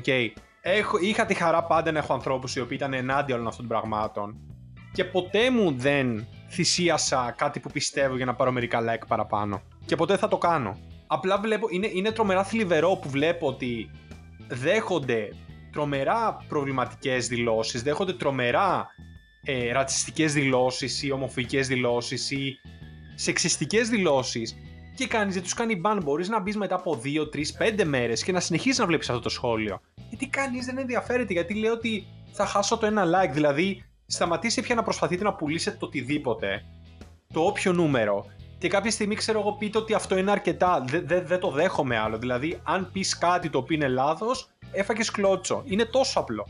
[0.00, 0.28] Okay.
[0.60, 3.78] Έχω, είχα τη χαρά πάντα να έχω ανθρώπους οι οποίοι ήταν ενάντια όλων αυτών των
[3.78, 4.36] πραγμάτων.
[4.92, 9.62] Και ποτέ μου δεν θυσίασα κάτι που πιστεύω για να πάρω μερικά like παραπάνω.
[9.84, 10.78] Και ποτέ θα το κάνω.
[11.06, 13.90] Απλά βλέπω, είναι, είναι τρομερά θλιβερό που βλέπω ότι
[14.48, 15.28] δέχονται
[15.72, 18.86] τρομερά προβληματικές δηλώσεις, δέχονται τρομερά
[19.44, 22.60] ε, ρατσιστικές δηλώσεις ή ομοφικές δηλώσεις ή
[23.14, 24.56] σεξιστικές δηλώσεις
[24.94, 28.22] και κανείς δεν τους κάνει ban, μπορείς να μπεις μετά από 2, 3, 5 μέρες
[28.22, 29.80] και να συνεχίσεις να βλέπεις αυτό το σχόλιο.
[30.08, 34.74] Γιατί κανείς δεν ενδιαφέρεται, γιατί λέει ότι θα χάσω το ένα like, δηλαδή σταματήσει πια
[34.74, 36.64] να προσπαθείτε να πουλήσετε το οτιδήποτε,
[37.32, 38.26] το όποιο νούμερο
[38.62, 41.98] και κάποια στιγμή ξέρω εγώ πείτε ότι αυτό είναι αρκετά, δεν δε, δε το δέχομαι
[41.98, 42.18] άλλο.
[42.18, 45.62] Δηλαδή αν πεις κάτι το οποίο είναι λάθος, έφαγες κλότσο.
[45.66, 46.46] Είναι τόσο απλό.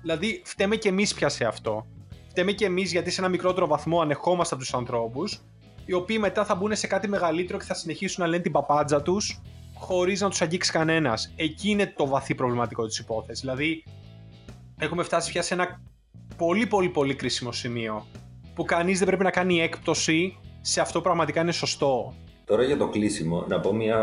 [0.00, 1.86] Δηλαδή φταίμε και εμείς πια σε αυτό.
[2.28, 5.40] Φταίμε και εμείς γιατί σε ένα μικρότερο βαθμό ανεχόμαστε από τους ανθρώπους,
[5.86, 9.02] οι οποίοι μετά θα μπουν σε κάτι μεγαλύτερο και θα συνεχίσουν να λένε την παπάντζα
[9.02, 9.40] τους,
[9.74, 11.32] χωρίς να τους αγγίξει κανένας.
[11.36, 13.40] Εκεί είναι το βαθύ προβληματικό της υπόθεσης.
[13.40, 13.84] Δηλαδή
[14.78, 15.80] έχουμε φτάσει πια σε ένα
[16.36, 18.06] πολύ πολύ πολύ κρίσιμο σημείο
[18.54, 22.14] που κανείς δεν πρέπει να κάνει έκπτωση σε αυτό πραγματικά είναι σωστό.
[22.46, 23.98] Τώρα για το κλείσιμο, να πω μια,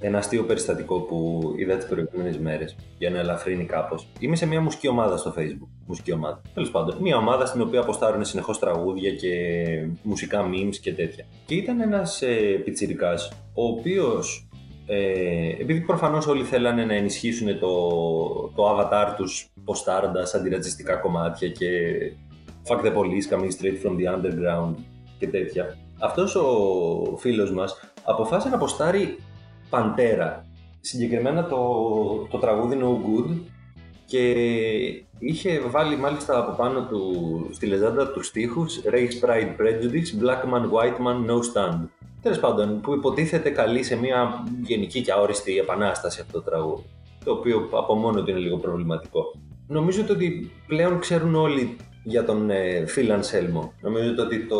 [0.00, 4.06] ένα αστείο περιστατικό που είδα τις προηγούμενες μέρες για να ελαφρύνει κάπως.
[4.20, 5.68] Είμαι σε μια μουσική ομάδα στο Facebook.
[5.86, 6.42] Μουσική ομάδα.
[6.54, 9.32] Τέλος πάντων, μια ομάδα στην οποία αποστάρουν συνεχώς τραγούδια και
[10.02, 11.24] μουσικά memes και τέτοια.
[11.46, 13.14] Και ήταν ένας ε, πιτσυρικά,
[13.54, 14.48] ο οποίος
[14.86, 17.68] ε, επειδή προφανώς όλοι θέλανε να ενισχύσουν το,
[18.54, 21.68] το avatar τους ποστάροντας αντιρατσιστικά κομμάτια και
[22.66, 24.74] fuck the police coming straight from the underground
[25.18, 25.76] και τέτοια.
[25.98, 26.46] Αυτός ο
[27.16, 29.18] φίλος μας αποφάσισε να ποστάρει
[29.70, 30.46] Παντέρα.
[30.80, 31.56] Συγκεκριμένα το,
[32.30, 33.36] το τραγούδι No Good
[34.06, 34.32] και
[35.18, 37.02] είχε βάλει μάλιστα από πάνω του
[37.52, 41.88] στη λεζάντα του στίχους Race Pride Prejudice, Black Man, White Man, No Stand.
[42.22, 46.84] Τέλος πάντων, που υποτίθεται καλή σε μια γενική και αόριστη επανάσταση αυτό το τραγούδι.
[47.24, 49.34] Το οποίο από μόνο του είναι λίγο προβληματικό.
[49.66, 53.68] Νομίζω ότι πλέον ξέρουν όλοι για τον ε, Phil Anselmo.
[53.80, 54.58] Νομίζω ότι το,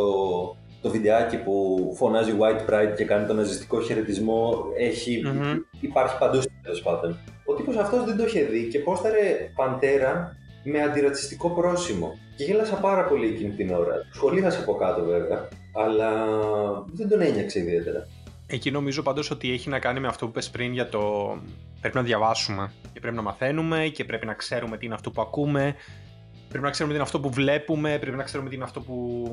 [0.80, 5.56] το βιντεάκι που φωνάζει White Pride και κάνει τον ναζιστικό χαιρετισμό έχει, mm-hmm.
[5.80, 7.18] υπάρχει παντού τέλος πάντων.
[7.44, 12.18] Ο τύπος αυτός δεν το είχε δει και πόσταρε Παντέρα με αντιρατσιστικό πρόσημο.
[12.36, 13.94] Και γέλασα πάρα πολύ εκείνη την ώρα.
[14.12, 16.10] Σχολίασα από κάτω βέβαια, αλλά
[16.92, 18.06] δεν τον ένιωξε ιδιαίτερα.
[18.46, 21.00] Εκεί νομίζω πάντως ότι έχει να κάνει με αυτό που είπε πριν για το
[21.80, 25.20] πρέπει να διαβάσουμε και πρέπει να μαθαίνουμε και πρέπει να ξέρουμε τι είναι αυτό που
[25.20, 25.74] ακούμε
[26.48, 29.26] Πρέπει να ξέρουμε τι είναι αυτό που βλέπουμε, πρέπει να ξέρουμε τι είναι αυτό που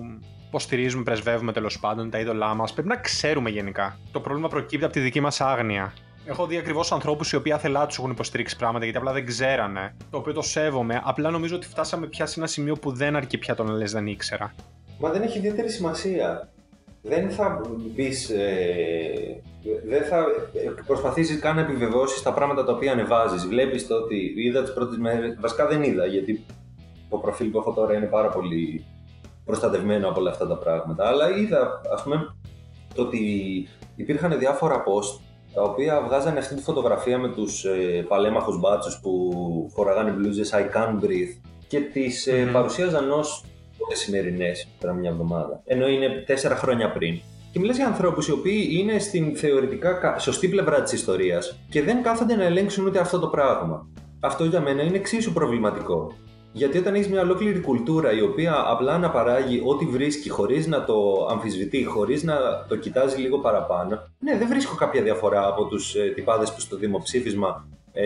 [0.47, 2.73] υποστηρίζουμε, πρεσβεύουμε τέλος πάντων, τα είδωλά μας.
[2.73, 3.97] Πρέπει να ξέρουμε γενικά.
[4.11, 5.93] Το πρόβλημα προκύπτει από τη δική μας άγνοια.
[6.25, 9.95] Έχω δει ακριβώς ανθρώπους οι οποίοι άθελά τους έχουν υποστηρίξει πράγματα γιατί απλά δεν ξέρανε.
[10.11, 11.01] Το οποίο το σέβομαι.
[11.03, 13.91] Απλά νομίζω ότι φτάσαμε πια σε ένα σημείο που δεν αρκεί πια το να λες
[13.91, 14.53] δεν ήξερα.
[14.99, 16.49] Μα δεν έχει ιδιαίτερη σημασία.
[17.01, 17.61] Δεν θα
[17.95, 18.29] μπεις.
[18.29, 19.41] Ε,
[19.87, 20.25] δεν θα
[20.85, 23.47] προσπαθήσεις καν να επιβεβαιώσεις τα πράγματα τα οποία ανεβάζεις.
[23.47, 25.37] Βλέπεις το ότι είδα τις πρώτες μέρες.
[25.39, 26.45] Βασικά δεν είδα γιατί
[27.09, 28.85] το προφίλ που έχω τώρα είναι πάρα πολύ
[29.45, 31.07] προστατευμένο από όλα αυτά τα πράγματα.
[31.07, 32.35] Αλλά είδα, ας πούμε,
[32.95, 33.19] το ότι
[33.95, 35.19] υπήρχαν διάφορα post
[35.53, 39.31] τα οποία βγάζανε αυτή τη φωτογραφία με τους ε, παλέμαχους μπάτσους που
[39.73, 43.43] φοράγανε μπλούζες I can't breathe και τις ε, παρουσίαζαν ως
[43.77, 45.61] τότε σημερινές, πέρα μια εβδομάδα.
[45.65, 47.19] Ενώ είναι τέσσερα χρόνια πριν.
[47.51, 52.03] Και μιλάς για ανθρώπους οι οποίοι είναι στην θεωρητικά σωστή πλευρά της ιστορίας και δεν
[52.03, 53.87] κάθονται να ελέγξουν ούτε αυτό το πράγμα.
[54.19, 56.11] Αυτό για μένα είναι εξίσου προβληματικό.
[56.55, 61.27] Γιατί όταν έχεις μια ολόκληρη κουλτούρα η οποία απλά αναπαράγει ό,τι βρίσκει χωρίς να το
[61.29, 62.35] αμφισβητεί, χωρίς να
[62.67, 66.77] το κοιτάζει λίγο παραπάνω, ναι, δεν βρίσκω κάποια διαφορά από τους ε, τυπάδες που στο
[66.77, 68.05] δημοψήφισμα ε,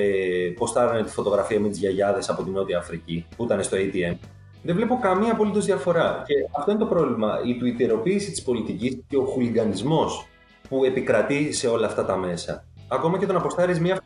[0.58, 4.16] ποστάρανε τη φωτογραφία με τις γιαγιάδες από την Νότια Αφρική που ήταν στο ATM.
[4.64, 6.24] Δεν βλέπω καμία απολύτως διαφορά.
[6.26, 7.42] Και αυτό είναι το πρόβλημα.
[7.46, 10.28] Η τουιτεροποίηση της πολιτικής και ο χουλιγανισμός
[10.70, 12.66] που επικρατεί σε όλα αυτά τα μέσα.
[12.88, 14.02] Ακόμα και το να αποστάρει μια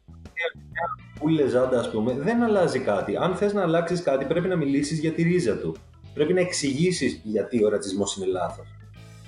[1.24, 3.16] που λεζάντα, ας πούμε, δεν αλλάζει κάτι.
[3.16, 5.76] Αν θες να αλλάξεις κάτι, πρέπει να μιλήσεις για τη ρίζα του.
[6.14, 8.68] Πρέπει να εξηγήσεις γιατί ο ρατσισμός είναι λάθος.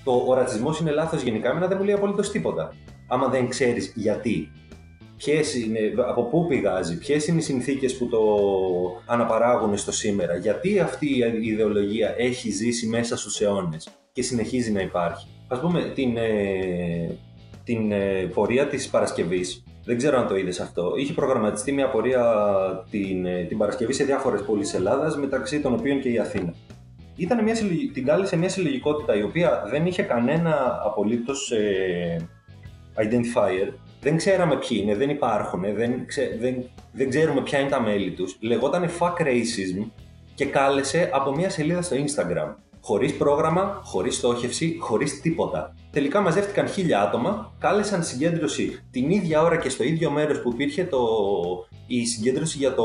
[0.04, 2.74] Το ο ρατσισμός είναι λάθος γενικά, εμένα δεν μου λέει απολύτως τίποτα.
[3.08, 4.52] Άμα δεν ξέρεις γιατί.
[5.18, 8.20] Ποιες είναι, από πού πηγάζει, ποιες είναι οι συνθήκες που το
[9.06, 11.08] αναπαράγουν στο σήμερα, γιατί αυτή
[11.42, 15.28] η ιδεολογία έχει ζήσει μέσα στους αιώνες και συνεχίζει να υπάρχει.
[15.48, 17.18] Α πούμε, την, ε,
[17.64, 20.94] την ε, πορεία της Παρασκευής δεν ξέρω αν το είδες αυτό.
[20.96, 22.24] Είχε προγραμματιστεί μια πορεία
[22.90, 26.54] την, ε, την Παρασκευή σε διάφορες πόλεις Ελλάδας, μεταξύ των οποίων και η Αθήνα.
[27.16, 27.56] Ήταν μια,
[27.94, 32.28] την κάλεσε μια συλλογικότητα η οποία δεν είχε κανένα απολύτως ε,
[32.96, 33.74] identifier.
[34.02, 38.12] Δεν ξέραμε ποιοι είναι, δεν υπάρχουν, δεν, ξέ, δεν, δεν ξέρουμε ποια είναι τα μέλη
[38.12, 38.38] τους.
[38.40, 39.90] Λεγόταν fuck racism
[40.36, 42.54] και κάλεσε από μια σελίδα στο Instagram.
[42.82, 45.76] Χωρίς πρόγραμμα, χωρίς στόχευση, χωρίς τίποτα.
[45.96, 50.84] Τελικά μαζεύτηκαν χίλια άτομα, κάλεσαν συγκέντρωση την ίδια ώρα και στο ίδιο μέρος που υπήρχε
[50.84, 51.00] το...
[51.88, 52.84] η συγκέντρωση για το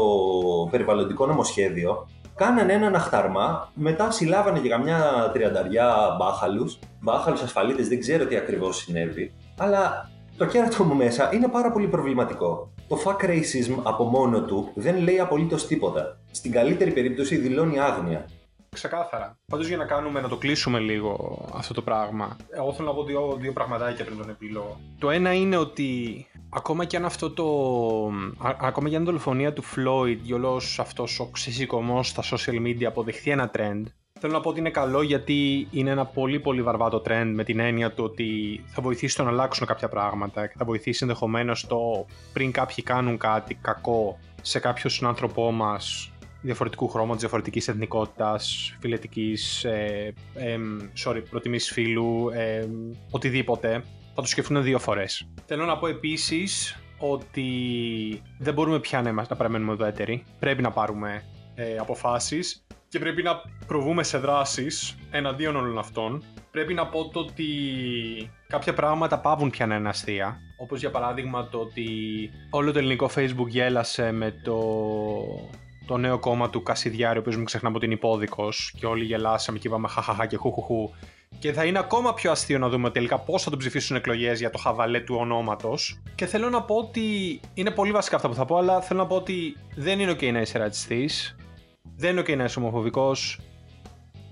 [0.71, 2.09] περιβαλλοντικό νομοσχέδιο.
[2.35, 8.77] Κάνανε έναν αχταρμά, μετά συλλάβανε για καμιά τριανταριά μπάχαλους, μπάχαλους ασφαλίτες, δεν ξέρω τι ακριβώς
[8.77, 12.73] συνέβη, αλλά Το κέρατο μου μέσα είναι πάρα πολύ προβληματικό.
[12.89, 16.19] Το fuck racism από μόνο του δεν λέει απολύτως τίποτα.
[16.31, 18.25] Στην καλύτερη περίπτωση δηλώνει άγνοια.
[18.73, 19.39] Ξεκάθαρα.
[19.47, 22.37] Πάντως για να κάνουμε, να το κλείσουμε λίγο αυτό το πράγμα.
[22.51, 24.81] Εγώ θέλω να πω δύο, δύο πραγματάκια πριν τον επίλογο.
[24.99, 27.47] Το ένα είναι ότι ακόμα και αν αυτό το.
[28.61, 32.85] ακόμα και αν η δολοφονία του Floyd και όλο αυτός ο ξεσηκωμός στα social media
[32.85, 33.83] αποδεχθεί ένα trend,
[34.23, 37.59] Θέλω να πω ότι είναι καλό γιατί είναι ένα πολύ πολύ βαρβάτο trend με την
[37.59, 42.07] έννοια του ότι θα βοηθήσει το να αλλάξουν κάποια πράγματα και θα βοηθήσει ενδεχομένως το
[42.33, 46.11] πριν κάποιοι κάνουν κάτι κακό σε κάποιον συνάνθρωπό μας
[46.43, 50.59] διαφορετικού χρώματος, διαφορετικής εθνικότητας, φιλετικής, ε, ε,
[51.05, 52.67] sorry, προτιμής φίλου, ε,
[53.11, 55.29] οτιδήποτε, θα το σκεφτούν δύο φορές.
[55.47, 60.25] Θέλω να πω επίσης ότι δεν μπορούμε πια να, να παραμένουμε ουδέτεροι.
[60.39, 61.23] Πρέπει να πάρουμε
[61.55, 66.25] ε, αποφάσεις και πρέπει να προβούμε σε δράσεις εναντίον όλων αυτών.
[66.51, 67.47] Πρέπει να πω το ότι
[68.47, 70.39] κάποια πράγματα πάβουν πια να είναι αστεία.
[70.59, 71.87] Όπως για παράδειγμα το ότι
[72.51, 74.59] όλο το ελληνικό facebook γέλασε με το
[75.91, 79.59] το νέο κόμμα του Κασιδιάρη, ο οποίος μην ξεχνάμε ότι είναι υπόδικος και όλοι γελάσαμε
[79.59, 80.91] και είπαμε χαχαχά και χουχουχού.
[81.39, 84.51] Και θα είναι ακόμα πιο αστείο να δούμε τελικά πώς θα τον ψηφίσουν εκλογές για
[84.51, 86.03] το χαβαλέ του ονόματος.
[86.15, 87.41] Και θέλω να πω ότι.
[87.55, 90.33] Είναι πολύ βασικά αυτά που θα πω, αλλά θέλω να πω ότι δεν είναι OK
[90.33, 91.37] να είσαι ρατσιστής.
[91.97, 93.41] Δεν είναι OK να είσαι ομοφοβικός.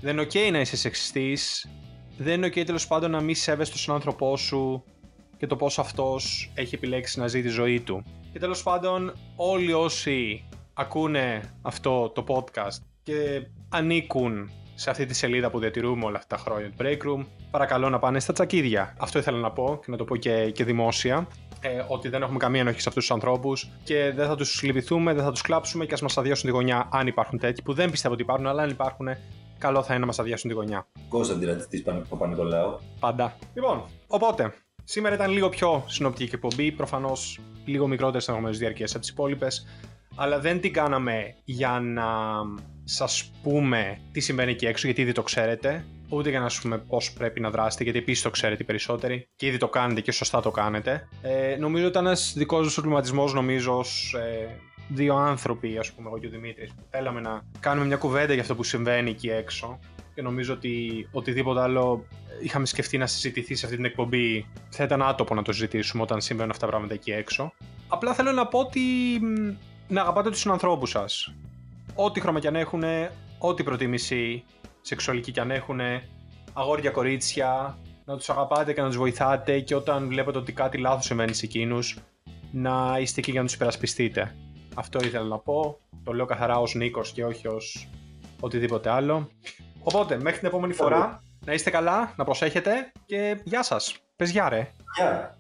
[0.01, 1.71] Δεν είναι OK να είσαι σεξιστής.
[2.19, 4.85] Δεν είναι OK τέλος πάντων να μην σέβεσαι τον άνθρωπό σου
[5.37, 8.03] και το πώς αυτός έχει επιλέξει να ζει τη ζωή του.
[8.33, 10.49] Και τέλος πάντων, όλοι όσοι
[10.81, 16.43] ακούνε αυτό το podcast και ανήκουν σε αυτή τη σελίδα που διατηρούμε όλα αυτά τα
[16.43, 18.95] χρόνια του Breakroom, παρακαλώ να πάνε στα τσακίδια.
[18.99, 21.29] Αυτό ήθελα να πω και να το πω και, και δημόσια.
[21.61, 25.15] Ε, ότι δεν έχουμε καμία ενοχή σε αυτούς τους ανθρώπους και δεν θα τους λυπηθούμε,
[25.15, 27.91] δεν θα τους κλάψουμε και ας μας αδειάσουν τη γωνιά αν υπάρχουν τέτοιοι που δεν
[27.91, 29.09] πιστεύω ότι υπάρχουν, αλλά αν υπάρχουν,
[29.59, 30.87] καλό θα είναι να μας αδειάσουν τη γωνιά.
[31.09, 32.79] Κόσμο αντιρατσιστή Παπα-Νικολάου.
[33.01, 33.37] Πάντα.
[33.55, 36.73] Λοιπόν, οπότε, σήμερα ήταν λίγο πιο συνοπτική εκπομπή.
[36.73, 39.67] Προφανώς λίγο μικρότερες ενδεχομένως διαρκεία από τις υπόλοιπες
[40.21, 42.07] αλλά δεν την κάναμε για να
[42.85, 46.79] σας πούμε τι συμβαίνει εκεί έξω, γιατί ήδη το ξέρετε, ούτε για να σας πούμε
[46.79, 50.13] πώς πρέπει να δράσετε, γιατί επίσης το ξέρετε οι περισσότεροι και ήδη το κάνετε και
[50.13, 51.09] σωστά το κάνετε.
[51.23, 54.49] Ε, νομίζω ότι ήταν ένας δικός μου προβληματισμός, νομίζω, ως ε,
[54.89, 58.43] δύο άνθρωποι, ας πούμε, εγώ και ο Δημήτρης, που θέλαμε να κάνουμε μια κουβέντα για
[58.43, 59.79] αυτό που συμβαίνει εκεί έξω
[60.15, 62.05] και νομίζω ότι οτιδήποτε άλλο
[62.43, 66.21] είχαμε σκεφτεί να συζητηθεί σε αυτή την εκπομπή θα ήταν άτομο να το συζητήσουμε όταν
[66.21, 67.53] συμβαίνουν αυτά τα πράγματα εκεί έξω.
[67.89, 68.81] Απλά θέλω να πω ότι
[69.89, 71.35] να αγαπάτε τους ανθρώπους σας.
[71.95, 72.83] Ό,τι χρώμα κι αν έχουν,
[73.39, 74.45] ό,τι προτίμηση
[74.81, 75.81] σεξουαλική κι αν έχουν,
[76.53, 81.05] αγόρια, κορίτσια, να τους αγαπάτε και να τους βοηθάτε και όταν βλέπετε ότι κάτι λάθος
[81.05, 81.99] συμβαίνει σε εκείνους,
[82.53, 84.35] να είστε εκεί για να τους υπερασπιστείτε.
[84.75, 85.79] Αυτό ήθελα να πω.
[86.05, 87.89] Το λέω καθαρά ως Νίκος και όχι ως
[88.41, 89.31] οτιδήποτε άλλο.
[89.83, 93.97] Οπότε, μέχρι την επόμενη φορά, να είστε καλά, να προσέχετε και γεια σας.
[94.17, 94.71] Πες γεια ρε.
[94.97, 95.38] Γεια.